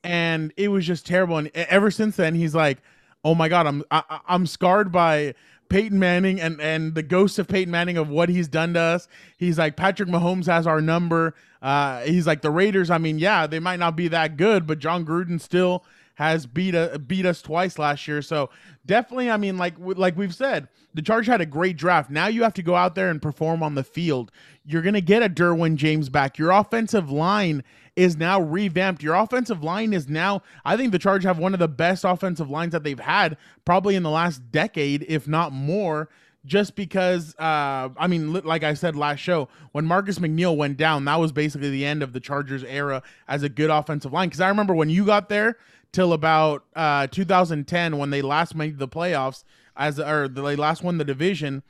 and 0.03 0.53
it 0.55 0.67
was 0.67 0.86
just 0.86 1.05
terrible. 1.05 1.38
And 1.38 1.49
ever 1.55 1.89
since 1.89 2.15
then, 2.15 2.36
he's 2.36 2.53
like, 2.53 2.77
"Oh 3.26 3.36
my 3.36 3.50
god, 3.50 3.68
I'm 3.68 3.84
I, 3.92 4.04
I- 4.10 4.20
I'm 4.28 4.48
scarred 4.48 4.92
by 4.94 5.34
Peyton 5.68 6.00
Manning 6.00 6.40
and 6.40 6.62
and 6.62 6.96
the 6.96 7.04
ghost 7.04 7.40
of 7.40 7.48
Peyton 7.50 7.72
Manning 7.72 7.98
of 7.98 8.08
what 8.08 8.30
he's 8.30 8.48
done 8.48 8.74
to 8.76 8.80
us." 8.80 9.08
He's 9.38 9.58
like, 9.58 9.76
"Patrick 9.76 10.08
Mahomes 10.08 10.46
has 10.46 10.66
our 10.68 10.80
number." 10.80 11.36
Uh, 11.62 12.02
he's 12.02 12.28
like, 12.28 12.42
"The 12.42 12.52
Raiders. 12.52 12.90
I 12.90 13.00
mean, 13.00 13.20
yeah, 13.20 13.48
they 13.48 13.60
might 13.60 13.80
not 13.80 13.96
be 13.98 14.08
that 14.10 14.38
good, 14.38 14.66
but 14.68 14.80
Jon 14.80 15.06
Gruden 15.06 15.42
still." 15.42 15.84
Has 16.15 16.45
beat 16.45 16.75
a, 16.75 16.97
beat 16.97 17.25
us 17.25 17.41
twice 17.41 17.78
last 17.78 18.08
year, 18.08 18.21
so 18.21 18.49
definitely. 18.86 19.30
I 19.30 19.38
mean, 19.38 19.58
like 19.58 19.75
like 19.78 20.17
we've 20.17 20.34
said, 20.34 20.69
the 20.93 21.01
Chargers 21.01 21.28
had 21.28 21.41
a 21.41 21.45
great 21.45 21.75
draft. 21.78 22.10
Now 22.10 22.28
you 22.28 22.43
have 22.43 22.54
to 22.54 22.63
go 22.63 22.75
out 22.75 22.95
there 22.95 23.10
and 23.10 23.21
perform 23.21 23.62
on 23.62 23.75
the 23.75 23.84
field. 23.84 24.32
You're 24.65 24.82
gonna 24.82 25.01
get 25.01 25.23
a 25.23 25.30
Derwin 25.30 25.75
James 25.75 26.10
back. 26.10 26.38
Your 26.38 26.51
offensive 26.51 27.12
line 27.12 27.63
is 27.95 28.17
now 28.17 28.41
revamped. 28.41 29.04
Your 29.04 29.15
offensive 29.15 29.63
line 29.63 29.93
is 29.93 30.10
now, 30.10 30.41
I 30.63 30.75
think 30.78 30.91
the 30.91 30.99
Chargers 30.99 31.25
have 31.25 31.38
one 31.39 31.54
of 31.54 31.60
the 31.60 31.67
best 31.67 32.04
offensive 32.04 32.49
lines 32.49 32.73
that 32.73 32.84
they've 32.84 32.99
had 32.99 33.38
probably 33.63 33.95
in 33.95 34.04
the 34.04 34.10
last 34.10 34.51
decade, 34.51 35.06
if 35.08 35.28
not 35.28 35.51
more. 35.51 36.10
Just 36.45 36.75
because, 36.75 37.36
uh, 37.39 37.89
I 37.97 38.06
mean, 38.08 38.32
like 38.32 38.63
I 38.63 38.75
said 38.75 38.95
last 38.95 39.17
show, 39.17 39.49
when 39.71 39.84
Marcus 39.84 40.19
McNeill 40.19 40.56
went 40.56 40.78
down, 40.78 41.04
that 41.06 41.19
was 41.19 41.32
basically 41.32 41.71
the 41.71 41.84
end 41.84 42.04
of 42.04 42.13
the 42.13 42.19
Chargers 42.19 42.63
era 42.63 43.01
as 43.28 43.41
a 43.41 43.49
good 43.49 43.71
offensive 43.71 44.13
line. 44.13 44.30
Because 44.30 44.41
I 44.41 44.49
remember 44.49 44.75
when 44.75 44.91
you 44.91 45.06
got 45.06 45.28
there 45.28 45.58
till 45.95 46.12
about 46.12 46.65
uh, 46.75 47.08
2010, 47.08 47.97
when 47.97 48.10
they 48.10 48.21
last 48.21 48.53
made 48.53 48.79
the 48.79 48.88
playoffs, 48.88 49.45
as 49.77 49.97
or 49.97 50.27
they 50.27 50.58
last 50.58 50.84
won 50.84 50.97
the 50.97 51.05
division, 51.05 51.63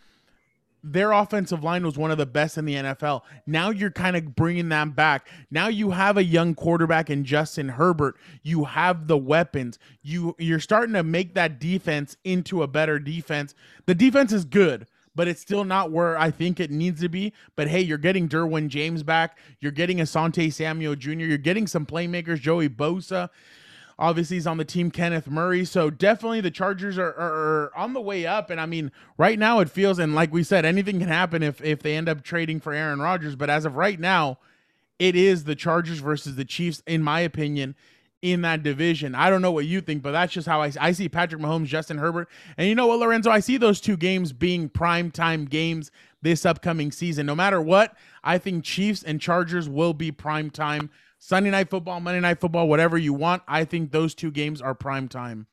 their 0.84 1.12
offensive 1.12 1.64
line 1.64 1.86
was 1.86 1.96
one 1.96 2.10
of 2.10 2.18
the 2.18 2.26
best 2.26 2.58
in 2.58 2.66
the 2.66 2.74
NFL. 2.74 3.22
Now 3.46 3.70
you're 3.70 3.92
kind 3.92 4.16
of 4.16 4.36
bringing 4.36 4.70
them 4.70 4.92
back. 4.92 5.28
Now 5.52 5.68
you 5.68 5.92
have 5.92 6.18
a 6.18 6.24
young 6.24 6.56
quarterback 6.56 7.12
in 7.12 7.24
Justin 7.24 7.70
Herbert. 7.70 8.16
You 8.42 8.64
have 8.64 9.06
the 9.06 9.18
weapons. 9.18 9.78
You 10.02 10.36
you're 10.40 10.60
starting 10.60 10.94
to 10.94 11.04
make 11.04 11.36
that 11.36 11.60
defense 11.60 12.18
into 12.24 12.64
a 12.64 12.68
better 12.68 12.98
defense. 12.98 13.54
The 13.86 13.94
defense 13.94 14.32
is 14.32 14.44
good, 14.44 14.88
but 15.14 15.28
it's 15.28 15.42
still 15.42 15.66
not 15.66 15.92
where 15.92 16.18
I 16.18 16.32
think 16.32 16.60
it 16.60 16.72
needs 16.72 17.02
to 17.02 17.10
be. 17.10 17.32
But 17.56 17.68
hey, 17.68 17.82
you're 17.82 18.00
getting 18.00 18.28
Derwin 18.28 18.70
James 18.70 19.04
back. 19.04 19.38
You're 19.60 19.72
getting 19.72 19.98
Asante 19.98 20.52
Samuel 20.52 20.96
Jr. 20.96 21.12
You're 21.12 21.38
getting 21.38 21.68
some 21.68 21.86
playmakers, 21.86 22.42
Joey 22.42 22.70
Bosa. 22.70 23.30
Obviously, 23.98 24.36
he's 24.36 24.48
on 24.48 24.58
the 24.58 24.66
team, 24.66 24.92
Kenneth 24.92 25.28
Murray. 25.28 25.64
So 25.64 25.90
definitely 25.90 26.42
the 26.42 26.52
Chargers 26.52 26.98
are, 26.98 27.14
are, 27.14 27.34
are 27.34 27.72
on 27.78 27.94
the 27.94 28.02
way 28.02 28.26
up. 28.26 28.50
And 28.50 28.60
I 28.60 28.66
mean, 28.66 28.92
right 29.18 29.40
now 29.40 29.60
it 29.60 29.70
feels, 29.70 30.00
and 30.00 30.14
like 30.14 30.34
we 30.34 30.44
said, 30.44 30.66
anything 30.66 31.00
can 31.00 31.08
happen 31.08 31.42
if 31.42 31.62
if 31.64 31.82
they 31.82 31.96
end 31.96 32.10
up 32.10 32.22
trading 32.22 32.60
for 32.60 32.74
Aaron 32.74 33.00
Rodgers. 33.00 33.36
But 33.36 33.50
as 33.50 33.64
of 33.64 33.76
right 33.78 34.00
now, 34.00 34.38
it 35.00 35.16
is 35.16 35.46
the 35.46 35.56
Chargers 35.56 36.00
versus 36.00 36.36
the 36.36 36.46
Chiefs, 36.46 36.84
in 36.86 37.04
my 37.04 37.22
opinion, 37.22 37.76
in 38.22 38.42
that 38.42 38.64
division. 38.64 39.16
I 39.16 39.30
don't 39.30 39.42
know 39.42 39.52
what 39.52 39.66
you 39.66 39.80
think, 39.82 40.02
but 40.04 40.12
that's 40.12 40.34
just 40.34 40.48
how 40.48 40.62
I, 40.62 40.72
I 40.80 40.92
see 40.92 41.08
Patrick 41.08 41.42
Mahomes, 41.42 41.68
Justin 41.68 41.98
Herbert. 41.98 42.28
And 42.58 42.68
you 42.68 42.76
know 42.76 42.88
what, 42.88 43.00
Lorenzo? 43.00 43.30
I 43.30 43.40
see 43.40 43.58
those 43.58 43.80
two 43.80 43.96
games 43.96 44.34
being 44.34 44.68
prime 44.68 45.12
time 45.12 45.46
games 45.46 45.92
this 46.22 46.46
upcoming 46.46 46.92
season. 46.92 47.26
No 47.26 47.36
matter 47.36 47.62
what, 47.62 47.96
I 48.24 48.40
think 48.40 48.64
Chiefs 48.64 49.04
and 49.04 49.22
Chargers 49.22 49.70
will 49.70 49.94
be 49.94 50.12
prime 50.12 50.50
time 50.50 50.90
Sunday 51.26 51.50
night 51.50 51.72
football, 51.72 52.00
Monday 52.00 52.20
night 52.20 52.40
football, 52.40 52.70
whatever 52.70 53.00
you 53.00 53.12
want. 53.12 53.42
I 53.48 53.66
think 53.66 53.90
those 53.90 54.14
two 54.14 54.30
games 54.30 54.62
are 54.62 54.76
prime 54.76 55.08
time. 55.08 55.48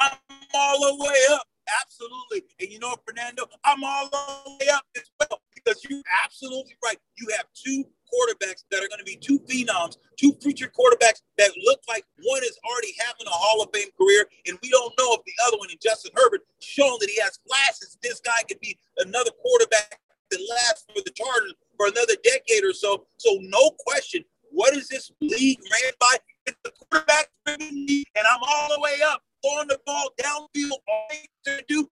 I'm 0.00 0.16
all 0.54 0.80
the 0.80 1.04
way 1.04 1.18
up. 1.32 1.42
Absolutely. 1.84 2.48
And 2.58 2.70
you 2.70 2.78
know, 2.78 2.96
Fernando, 3.06 3.44
I'm 3.62 3.84
all 3.84 4.08
the 4.08 4.56
way 4.58 4.72
up 4.72 4.86
as 4.96 5.04
well 5.20 5.42
because 5.54 5.84
you're 5.84 6.00
absolutely 6.24 6.76
right. 6.82 6.96
You 7.18 7.28
have 7.36 7.44
two 7.52 7.84
quarterbacks 8.08 8.64
that 8.70 8.78
are 8.78 8.88
going 8.88 8.96
to 8.96 9.04
be 9.04 9.16
two 9.16 9.38
phenoms, 9.40 9.98
two 10.16 10.32
future 10.40 10.72
quarterbacks 10.72 11.20
that 11.36 11.50
look 11.66 11.80
like 11.86 12.06
one 12.24 12.42
is 12.42 12.58
already 12.64 12.94
having 13.00 13.26
a 13.26 13.36
Hall 13.36 13.62
of 13.62 13.68
Fame 13.74 13.88
career, 14.00 14.24
and 14.46 14.58
we 14.62 14.70
don't 14.70 14.94
know 14.98 15.12
if 15.12 15.20
the 15.26 15.34
other 15.46 15.58
one, 15.58 15.68
in 15.70 15.76
Justin 15.82 16.12
Herbert, 16.16 16.40
showing 16.60 16.96
that 17.00 17.10
he 17.10 17.20
has 17.20 17.38
flashes. 17.46 17.98
This 18.02 18.18
guy 18.20 18.40
could 18.48 18.60
be 18.60 18.78
another 18.96 19.30
quarterback 19.42 20.00
that 20.30 20.40
lasts 20.48 20.86
for 20.88 21.02
the 21.04 21.10
Chargers 21.10 21.52
for 21.76 21.86
another 21.86 22.14
decade 22.22 22.64
or 22.64 22.72
so. 22.72 23.06
So, 23.16 23.38
no 23.42 23.70
question, 23.86 24.24
what 24.50 24.76
is 24.76 24.88
this 24.88 25.10
league 25.20 25.60
ran 25.60 25.92
by? 26.00 26.16
It's 26.46 26.58
the 26.64 26.72
quarterback 26.72 27.28
and 27.46 28.04
I'm 28.16 28.40
all 28.42 28.68
the 28.74 28.80
way 28.80 28.96
up, 29.06 29.22
throwing 29.42 29.68
the 29.68 29.78
ball 29.86 30.10
downfield. 30.20 30.78
All 30.88 31.08
to 31.44 31.64
do, 31.68 31.88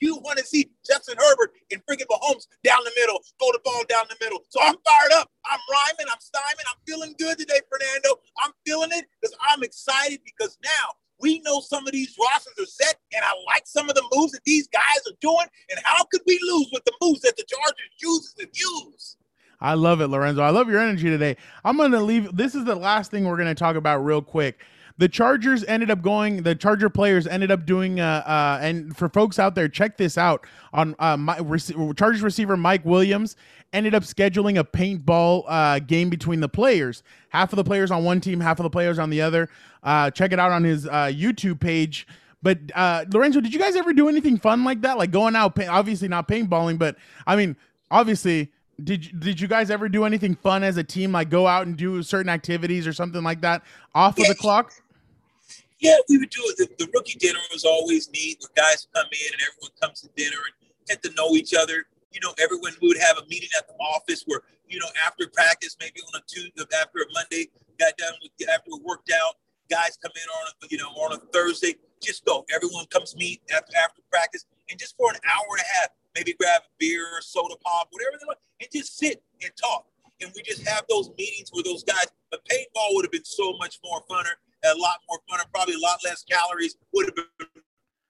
you 0.00 0.16
want 0.18 0.38
to 0.38 0.44
see 0.44 0.70
Justin 0.86 1.16
Herbert 1.18 1.52
and 1.72 1.80
freaking 1.86 2.06
Mahomes 2.10 2.46
down 2.62 2.78
the 2.84 2.92
middle, 2.96 3.20
throw 3.38 3.50
the 3.52 3.60
ball 3.64 3.82
down 3.88 4.04
the 4.08 4.16
middle. 4.20 4.40
So 4.48 4.60
I'm 4.62 4.76
fired 4.84 5.12
up. 5.14 5.30
I'm 5.44 5.60
rhyming. 5.70 6.06
I'm 6.10 6.20
styming. 6.20 6.66
I'm 6.68 6.80
feeling 6.86 7.14
good 7.18 7.38
today, 7.38 7.60
Fernando. 7.68 8.20
I'm 8.42 8.52
feeling 8.66 8.90
it 8.92 9.06
because 9.20 9.36
I'm 9.40 9.62
excited 9.62 10.20
because 10.24 10.58
now 10.62 10.94
we 11.18 11.40
know 11.40 11.60
some 11.60 11.86
of 11.86 11.92
these 11.92 12.14
rosters 12.20 12.54
are 12.60 12.66
set, 12.66 12.96
and 13.14 13.24
I 13.24 13.32
like 13.46 13.66
some 13.66 13.88
of 13.88 13.94
the 13.94 14.04
moves 14.12 14.32
that 14.32 14.44
these 14.44 14.68
guys 14.68 15.00
are 15.06 15.16
doing. 15.20 15.46
And 15.70 15.80
how 15.84 16.04
could 16.04 16.20
we 16.26 16.38
lose 16.42 16.68
with 16.72 16.84
the 16.84 16.92
moves 17.00 17.22
that 17.22 17.36
the 17.36 17.44
Chargers 17.48 17.90
uses 18.00 18.34
and 18.38 18.48
use? 18.52 19.16
I 19.60 19.74
love 19.74 20.00
it, 20.00 20.08
Lorenzo. 20.08 20.42
I 20.42 20.50
love 20.50 20.68
your 20.68 20.80
energy 20.80 21.08
today. 21.08 21.36
I'm 21.64 21.76
going 21.76 21.92
to 21.92 22.00
leave. 22.00 22.36
This 22.36 22.54
is 22.54 22.64
the 22.64 22.74
last 22.74 23.10
thing 23.10 23.24
we're 23.24 23.36
going 23.36 23.48
to 23.48 23.54
talk 23.54 23.76
about 23.76 24.04
real 24.04 24.22
quick. 24.22 24.60
The 24.98 25.08
Chargers 25.08 25.62
ended 25.64 25.90
up 25.90 26.00
going. 26.00 26.42
The 26.42 26.54
Charger 26.54 26.88
players 26.88 27.26
ended 27.26 27.50
up 27.50 27.66
doing. 27.66 28.00
Uh, 28.00 28.22
uh, 28.26 28.58
and 28.62 28.96
for 28.96 29.08
folks 29.08 29.38
out 29.38 29.54
there, 29.54 29.68
check 29.68 29.96
this 29.98 30.16
out. 30.16 30.46
On 30.72 30.94
uh, 30.98 31.16
my 31.16 31.38
rec- 31.38 31.96
Chargers 31.96 32.22
receiver 32.22 32.56
Mike 32.56 32.84
Williams 32.84 33.36
ended 33.72 33.94
up 33.94 34.04
scheduling 34.04 34.58
a 34.58 34.64
paintball 34.64 35.44
uh, 35.48 35.78
game 35.80 36.08
between 36.08 36.40
the 36.40 36.48
players. 36.48 37.02
Half 37.28 37.52
of 37.52 37.56
the 37.56 37.64
players 37.64 37.90
on 37.90 38.04
one 38.04 38.20
team, 38.20 38.40
half 38.40 38.58
of 38.58 38.62
the 38.62 38.70
players 38.70 38.98
on 38.98 39.10
the 39.10 39.20
other. 39.20 39.50
Uh, 39.82 40.10
check 40.10 40.32
it 40.32 40.38
out 40.38 40.50
on 40.50 40.64
his 40.64 40.86
uh, 40.86 41.12
YouTube 41.12 41.60
page. 41.60 42.06
But 42.42 42.58
uh, 42.74 43.04
Lorenzo, 43.12 43.40
did 43.40 43.52
you 43.52 43.60
guys 43.60 43.76
ever 43.76 43.92
do 43.92 44.08
anything 44.08 44.38
fun 44.38 44.64
like 44.64 44.80
that? 44.82 44.96
Like 44.98 45.10
going 45.10 45.36
out, 45.36 45.58
obviously 45.68 46.08
not 46.08 46.28
paintballing, 46.28 46.78
but 46.78 46.96
I 47.26 47.36
mean, 47.36 47.56
obviously 47.90 48.52
did 48.82 49.20
did 49.20 49.40
you 49.40 49.48
guys 49.48 49.70
ever 49.70 49.88
do 49.88 50.04
anything 50.04 50.34
fun 50.34 50.62
as 50.62 50.76
a 50.76 50.84
team? 50.84 51.12
Like 51.12 51.30
go 51.30 51.46
out 51.46 51.66
and 51.66 51.76
do 51.76 52.02
certain 52.02 52.28
activities 52.28 52.86
or 52.86 52.92
something 52.92 53.22
like 53.22 53.40
that 53.40 53.62
off 53.94 54.16
yeah, 54.18 54.24
of 54.24 54.28
the 54.28 54.34
clock? 54.34 54.72
Yeah 55.78 55.96
we 56.08 56.18
would 56.18 56.30
do 56.30 56.42
it. 56.44 56.56
The, 56.56 56.84
the, 56.84 56.90
rookie 56.92 57.18
dinner 57.18 57.40
was 57.52 57.64
always 57.64 58.10
neat 58.10 58.40
where 58.40 58.64
guys 58.64 58.86
come 58.94 59.06
in 59.06 59.32
and 59.32 59.42
everyone 59.42 59.72
comes 59.80 60.00
to 60.02 60.08
dinner 60.16 60.38
and 60.60 60.70
get 60.88 61.02
to 61.02 61.10
know 61.16 61.36
each 61.36 61.54
other. 61.54 61.86
You 62.12 62.20
know 62.22 62.34
everyone 62.38 62.72
we 62.80 62.88
would 62.88 62.98
have 62.98 63.18
a 63.18 63.26
meeting 63.26 63.50
at 63.58 63.66
the 63.66 63.74
office 63.74 64.24
where 64.26 64.42
you 64.68 64.78
know 64.78 64.88
after 65.06 65.28
practice 65.28 65.76
maybe 65.80 66.00
on 66.12 66.20
a 66.20 66.24
tuesday 66.26 66.64
after 66.80 66.98
a 66.98 67.06
monday 67.12 67.48
got 67.78 67.96
done 67.98 68.14
with 68.22 68.48
after 68.48 68.70
we 68.72 68.80
worked 68.82 69.12
out 69.12 69.34
guys 69.70 69.98
come 70.02 70.12
in 70.16 70.28
on 70.40 70.48
a 70.48 70.66
you 70.70 70.78
know 70.78 70.88
on 70.88 71.12
a 71.12 71.18
thursday 71.30 71.74
just 72.02 72.24
go. 72.24 72.44
Everyone 72.54 72.86
comes 72.86 73.16
meet 73.16 73.42
after 73.54 73.76
after 73.76 74.02
practice. 74.10 74.44
And 74.70 74.78
just 74.78 74.96
for 74.96 75.10
an 75.10 75.18
hour 75.24 75.46
and 75.50 75.60
a 75.60 75.78
half 75.80 75.88
maybe 76.16 76.34
grab 76.40 76.62
a 76.64 76.72
beer, 76.78 77.04
or 77.04 77.20
soda 77.20 77.54
pop, 77.62 77.88
whatever 77.90 78.16
they 78.18 78.26
want, 78.26 78.38
and 78.60 78.68
just 78.72 78.96
sit 78.96 79.22
and 79.42 79.52
talk. 79.60 79.86
And 80.20 80.32
we 80.34 80.42
just 80.42 80.66
have 80.66 80.84
those 80.88 81.10
meetings 81.18 81.50
with 81.52 81.66
those 81.66 81.84
guys, 81.84 82.06
the 82.32 82.38
paintball 82.50 82.94
would 82.94 83.04
have 83.04 83.12
been 83.12 83.24
so 83.24 83.52
much 83.58 83.78
more 83.84 84.00
funner, 84.10 84.32
a 84.64 84.74
lot 84.78 85.00
more 85.08 85.20
funner, 85.30 85.44
probably 85.52 85.74
a 85.74 85.78
lot 85.78 85.98
less 86.04 86.24
calories, 86.24 86.76
would 86.94 87.06
have 87.06 87.14
been 87.14 87.26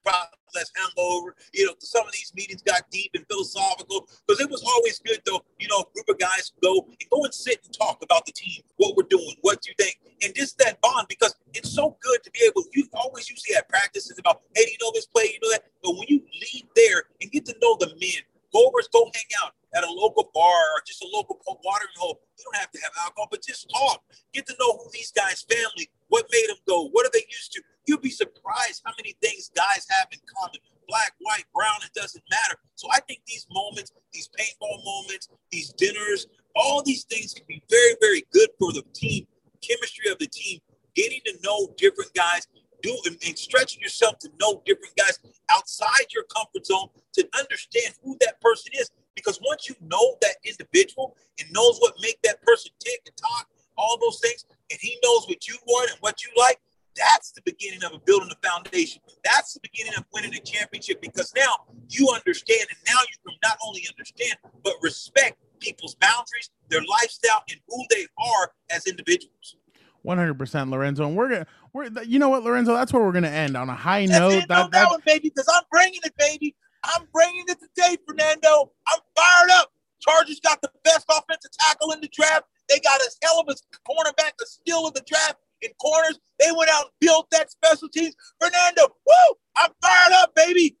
probably 0.05 0.36
less 0.55 0.71
hangover. 0.75 1.35
You 1.53 1.67
know, 1.67 1.73
some 1.79 2.05
of 2.05 2.11
these 2.11 2.31
meetings 2.35 2.61
got 2.61 2.89
deep 2.91 3.11
and 3.15 3.25
philosophical 3.27 4.07
because 4.25 4.41
it 4.41 4.49
was 4.49 4.63
always 4.63 4.99
good 4.99 5.21
though. 5.25 5.43
You 5.59 5.67
know, 5.69 5.79
a 5.81 5.93
group 5.93 6.09
of 6.09 6.19
guys 6.19 6.51
go 6.61 6.85
and 6.87 7.09
go 7.09 7.23
and 7.23 7.33
sit 7.33 7.59
and 7.65 7.73
talk 7.73 7.99
about 8.03 8.25
the 8.25 8.31
team, 8.31 8.61
what 8.77 8.95
we're 8.95 9.09
doing, 9.09 9.35
what 9.41 9.67
you 9.67 9.73
think, 9.77 9.99
and 10.23 10.33
just 10.35 10.57
that 10.59 10.79
bond 10.81 11.07
because 11.07 11.35
it's 11.53 11.71
so 11.71 11.97
good 12.01 12.23
to 12.23 12.31
be 12.31 12.41
able. 12.45 12.63
You 12.73 12.87
always 12.93 13.29
usually 13.29 13.55
have 13.55 13.67
practices 13.67 14.17
about, 14.19 14.41
hey, 14.55 14.65
do 14.65 14.71
you 14.71 14.77
know 14.81 14.91
this 14.93 15.05
play, 15.05 15.25
you 15.33 15.39
know 15.41 15.51
that, 15.51 15.63
but 15.83 15.91
when 15.91 16.05
you 16.07 16.21
leave 16.41 16.65
there 16.75 17.03
and 17.21 17.31
get 17.31 17.45
to 17.45 17.55
know 17.61 17.77
the 17.79 17.87
men, 17.99 18.21
go 18.53 18.65
over, 18.67 18.77
go 18.93 19.09
hang 19.13 19.31
out 19.43 19.53
at 19.75 19.83
a 19.83 19.91
local 19.91 20.29
bar 20.33 20.61
or 20.75 20.81
just 20.85 21.03
a 21.03 21.07
local 21.11 21.39
watering 21.63 21.95
hole. 21.97 22.21
You 22.37 22.45
don't 22.45 22.55
have 22.55 22.71
to 22.71 22.79
have 22.83 22.91
alcohol, 23.03 23.27
but 23.29 23.43
just 23.43 23.69
talk. 23.69 24.03
Get 24.33 24.47
to 24.47 24.55
know 24.59 24.77
who 24.77 24.89
these 24.93 25.11
guys' 25.11 25.43
family, 25.43 25.89
what 26.07 26.25
made 26.31 26.47
them 26.49 26.57
go, 26.67 26.89
what 26.89 27.05
are 27.05 27.11
they 27.13 27.25
used 27.29 27.51
to. 27.53 27.61
You'll 27.85 27.99
be 27.99 28.09
surprised 28.09 28.81
how 28.85 28.93
many 28.97 29.15
things 29.21 29.49
guys 29.55 29.87
have 29.89 30.07
in 30.11 30.19
common. 30.37 30.59
Black, 30.87 31.13
white, 31.19 31.43
brown, 31.53 31.79
it 31.83 31.93
doesn't 31.93 32.23
matter. 32.29 32.59
So 32.75 32.87
I 32.91 32.99
think 33.01 33.19
these 33.27 33.45
moments, 33.51 33.91
these 34.13 34.29
paintball 34.39 34.83
moments, 34.85 35.27
these 35.51 35.73
dinners, 35.73 36.27
all 36.55 36.81
these 36.81 37.03
things 37.03 37.33
can 37.33 37.45
be 37.47 37.61
very, 37.69 37.95
very 37.99 38.23
good 38.31 38.49
for 38.57 38.71
the 38.71 38.83
team, 38.93 39.27
chemistry 39.61 40.09
of 40.11 40.17
the 40.19 40.27
team, 40.27 40.59
getting 40.95 41.19
to 41.25 41.33
know 41.43 41.73
different 41.77 42.13
guys, 42.13 42.47
do 42.81 42.97
and, 43.05 43.17
and 43.25 43.37
stretching 43.37 43.81
yourself 43.81 44.17
to 44.19 44.29
know 44.39 44.61
different 44.65 44.95
guys 44.95 45.19
outside 45.51 46.05
your 46.13 46.23
comfort 46.35 46.65
zone 46.65 46.87
to 47.13 47.27
understand 47.37 47.93
who 48.03 48.15
that 48.21 48.39
person 48.41 48.71
is. 48.79 48.89
Because 49.17 49.39
once 49.43 49.67
you 49.67 49.75
know 49.81 50.15
that 50.21 50.35
individual 50.45 51.17
and 51.39 51.51
knows 51.51 51.79
what 51.79 51.95
make 52.01 52.21
that 52.21 52.39
person 52.43 52.71
tick 52.79 53.01
and 53.07 53.17
talk, 53.17 53.47
all 53.77 53.97
those 53.99 54.19
things, 54.19 54.45
and 54.71 54.79
he 54.79 54.97
knows 55.03 55.27
what 55.27 55.47
you 55.47 55.55
want 55.65 55.89
and 55.89 55.99
what 56.01 56.23
you 56.23 56.29
like, 56.37 56.59
that's 56.95 57.31
the 57.31 57.41
beginning 57.41 57.83
of 57.83 58.05
building 58.05 58.29
a 58.31 58.47
foundation. 58.47 59.01
That's 59.23 59.53
the 59.53 59.59
beginning 59.61 59.93
of 59.97 60.05
winning 60.13 60.33
a 60.33 60.39
championship 60.39 61.01
because 61.01 61.33
now 61.35 61.65
you 61.89 62.09
understand, 62.13 62.67
and 62.69 62.77
now 62.87 62.99
you 63.01 63.17
can 63.27 63.37
not 63.43 63.57
only 63.65 63.85
understand 63.89 64.35
but 64.63 64.73
respect 64.81 65.37
people's 65.59 65.95
boundaries, 65.95 66.51
their 66.69 66.81
lifestyle, 66.81 67.43
and 67.49 67.59
who 67.67 67.83
they 67.89 68.05
are 68.19 68.51
as 68.69 68.85
individuals. 68.85 69.55
One 70.03 70.17
hundred 70.17 70.39
percent, 70.39 70.69
Lorenzo, 70.69 71.05
and 71.07 71.15
we're 71.15 71.29
gonna, 71.29 71.47
we're, 71.73 71.89
you 72.03 72.19
know 72.19 72.29
what, 72.29 72.43
Lorenzo, 72.43 72.73
that's 72.73 72.93
where 72.93 73.03
we're 73.03 73.11
gonna 73.11 73.27
end 73.27 73.57
on 73.57 73.69
a 73.69 73.75
high 73.75 74.05
that's 74.05 74.19
note. 74.19 74.43
It, 74.43 74.47
that, 74.47 74.71
that 74.71 74.89
one, 74.89 75.01
baby, 75.05 75.29
because 75.29 75.51
I'm 75.53 75.63
bringing 75.71 75.99
it, 76.03 76.13
baby. 76.17 76.55
I'm 76.83 77.07
bringing 77.11 77.43
it 77.47 77.57
today, 77.59 77.97
Fernando. 78.07 78.71
I'm 78.87 78.99
fired 79.15 79.49
up. 79.59 79.71
Chargers 79.99 80.39
got 80.39 80.61
the 80.61 80.69
best 80.83 81.05
offensive 81.09 81.51
tackle 81.59 81.91
in 81.91 81.99
the 82.01 82.07
draft. 82.07 82.45
They 82.69 82.79
got 82.79 83.01
a 83.01 83.09
hell 83.23 83.41
of 83.41 83.47
a 83.49 83.55
cornerback, 83.89 84.31
the 84.37 84.45
steal 84.45 84.87
of 84.87 84.93
the 84.93 85.03
draft 85.07 85.35
in 85.61 85.71
corners. 85.81 86.19
They 86.39 86.51
went 86.55 86.69
out 86.69 86.83
and 86.83 86.91
built 87.01 87.27
that 87.31 87.51
special 87.51 87.89
teams. 87.89 88.15
Fernando, 88.39 88.83
woo! 89.05 89.35
I'm 89.55 89.71
fired 89.81 90.13
up, 90.13 90.35
baby. 90.35 90.77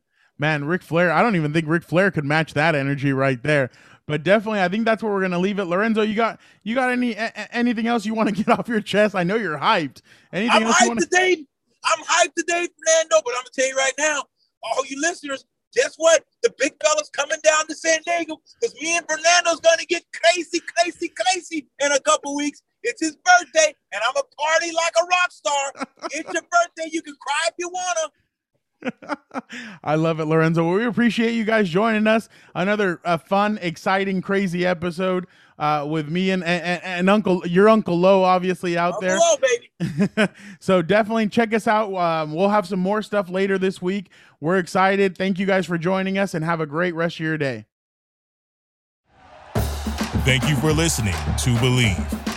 Man, 0.67 0.71
Ric 0.71 0.81
Flair, 0.83 1.11
I 1.11 1.21
don't 1.21 1.35
even 1.35 1.53
think 1.53 1.65
Ric 1.67 1.83
Flair 1.83 2.11
could 2.11 2.25
match 2.25 2.53
that 2.53 2.75
energy 2.75 3.13
right 3.13 3.41
there. 3.41 3.71
But 4.05 4.23
definitely, 4.23 4.61
I 4.61 4.69
think 4.69 4.85
that's 4.85 5.01
where 5.03 5.11
we're 5.11 5.21
gonna 5.21 5.39
leave 5.39 5.59
it. 5.59 5.65
Lorenzo, 5.65 6.01
you 6.01 6.15
got 6.15 6.39
you 6.63 6.75
got 6.75 6.91
any 6.91 7.13
a- 7.13 7.55
anything 7.55 7.87
else 7.87 8.05
you 8.05 8.13
want 8.13 8.29
to 8.29 8.35
get 8.43 8.47
off 8.47 8.67
your 8.67 8.81
chest? 8.81 9.15
I 9.15 9.23
know 9.23 9.35
you're 9.35 9.57
hyped. 9.57 10.01
Anything 10.31 10.55
I'm 10.55 10.63
else 10.63 10.75
hyped 10.77 10.81
you 10.81 10.87
want 10.89 10.99
today? 11.01 11.45
I'm 11.83 12.03
hyped 12.03 12.33
today, 12.37 12.67
Fernando. 12.67 13.21
But 13.23 13.33
I'm 13.35 13.43
gonna 13.43 13.49
tell 13.53 13.67
you 13.67 13.75
right 13.75 13.93
now, 13.97 14.23
all 14.63 14.85
you 14.85 15.01
listeners, 15.01 15.45
guess 15.73 15.95
what? 15.97 16.23
The 16.43 16.53
big 16.57 16.73
fella's 16.81 17.09
coming 17.09 17.39
down 17.43 17.67
to 17.67 17.75
San 17.75 17.99
Diego 18.05 18.37
because 18.61 18.75
me 18.81 18.95
and 18.95 19.05
Fernando's 19.07 19.59
gonna 19.59 19.85
get 19.85 20.03
crazy, 20.13 20.61
crazy, 20.77 21.09
crazy 21.09 21.67
in 21.79 21.91
a 21.91 21.99
couple 21.99 22.33
weeks. 22.35 22.61
It's 22.83 23.01
his 23.01 23.17
birthday, 23.17 23.73
and 23.91 24.01
I'm 24.07 24.15
a 24.15 24.23
party 24.41 24.71
like 24.71 24.93
a 25.01 25.05
rock 25.05 25.31
star. 25.31 25.73
it's 26.11 26.31
your 26.31 26.43
birthday. 26.43 26.89
You 26.91 27.01
can 27.01 27.15
cry 27.19 27.47
if 27.47 27.55
you 27.59 27.69
wanna. 27.69 28.09
I 29.83 29.95
love 29.95 30.19
it, 30.19 30.25
Lorenzo. 30.25 30.63
Well, 30.65 30.75
we 30.75 30.85
appreciate 30.85 31.33
you 31.33 31.43
guys 31.43 31.69
joining 31.69 32.07
us. 32.07 32.29
Another 32.53 33.01
uh, 33.03 33.17
fun, 33.17 33.57
exciting, 33.61 34.21
crazy 34.21 34.65
episode 34.65 35.25
uh, 35.59 35.85
with 35.89 36.09
me 36.09 36.29
and, 36.29 36.43
and, 36.43 36.83
and, 36.83 37.09
Uncle, 37.09 37.45
your 37.47 37.67
Uncle 37.69 37.97
Low, 37.97 38.23
obviously 38.23 38.77
out 38.77 38.95
Uncle 38.95 39.01
there. 39.01 39.17
Low, 39.17 39.35
baby. 39.41 40.31
so 40.59 40.81
definitely 40.81 41.27
check 41.29 41.53
us 41.53 41.67
out. 41.67 41.93
Um, 41.95 42.33
we'll 42.33 42.49
have 42.49 42.67
some 42.67 42.79
more 42.79 43.01
stuff 43.01 43.29
later 43.29 43.57
this 43.57 43.81
week. 43.81 44.09
We're 44.39 44.57
excited. 44.57 45.17
Thank 45.17 45.39
you 45.39 45.45
guys 45.45 45.65
for 45.65 45.77
joining 45.77 46.17
us, 46.17 46.33
and 46.33 46.45
have 46.45 46.61
a 46.61 46.67
great 46.67 46.93
rest 46.93 47.15
of 47.15 47.21
your 47.21 47.37
day. 47.37 47.65
Thank 50.25 50.47
you 50.49 50.55
for 50.57 50.73
listening 50.73 51.13
to 51.13 51.55
Bleav. 51.55 52.36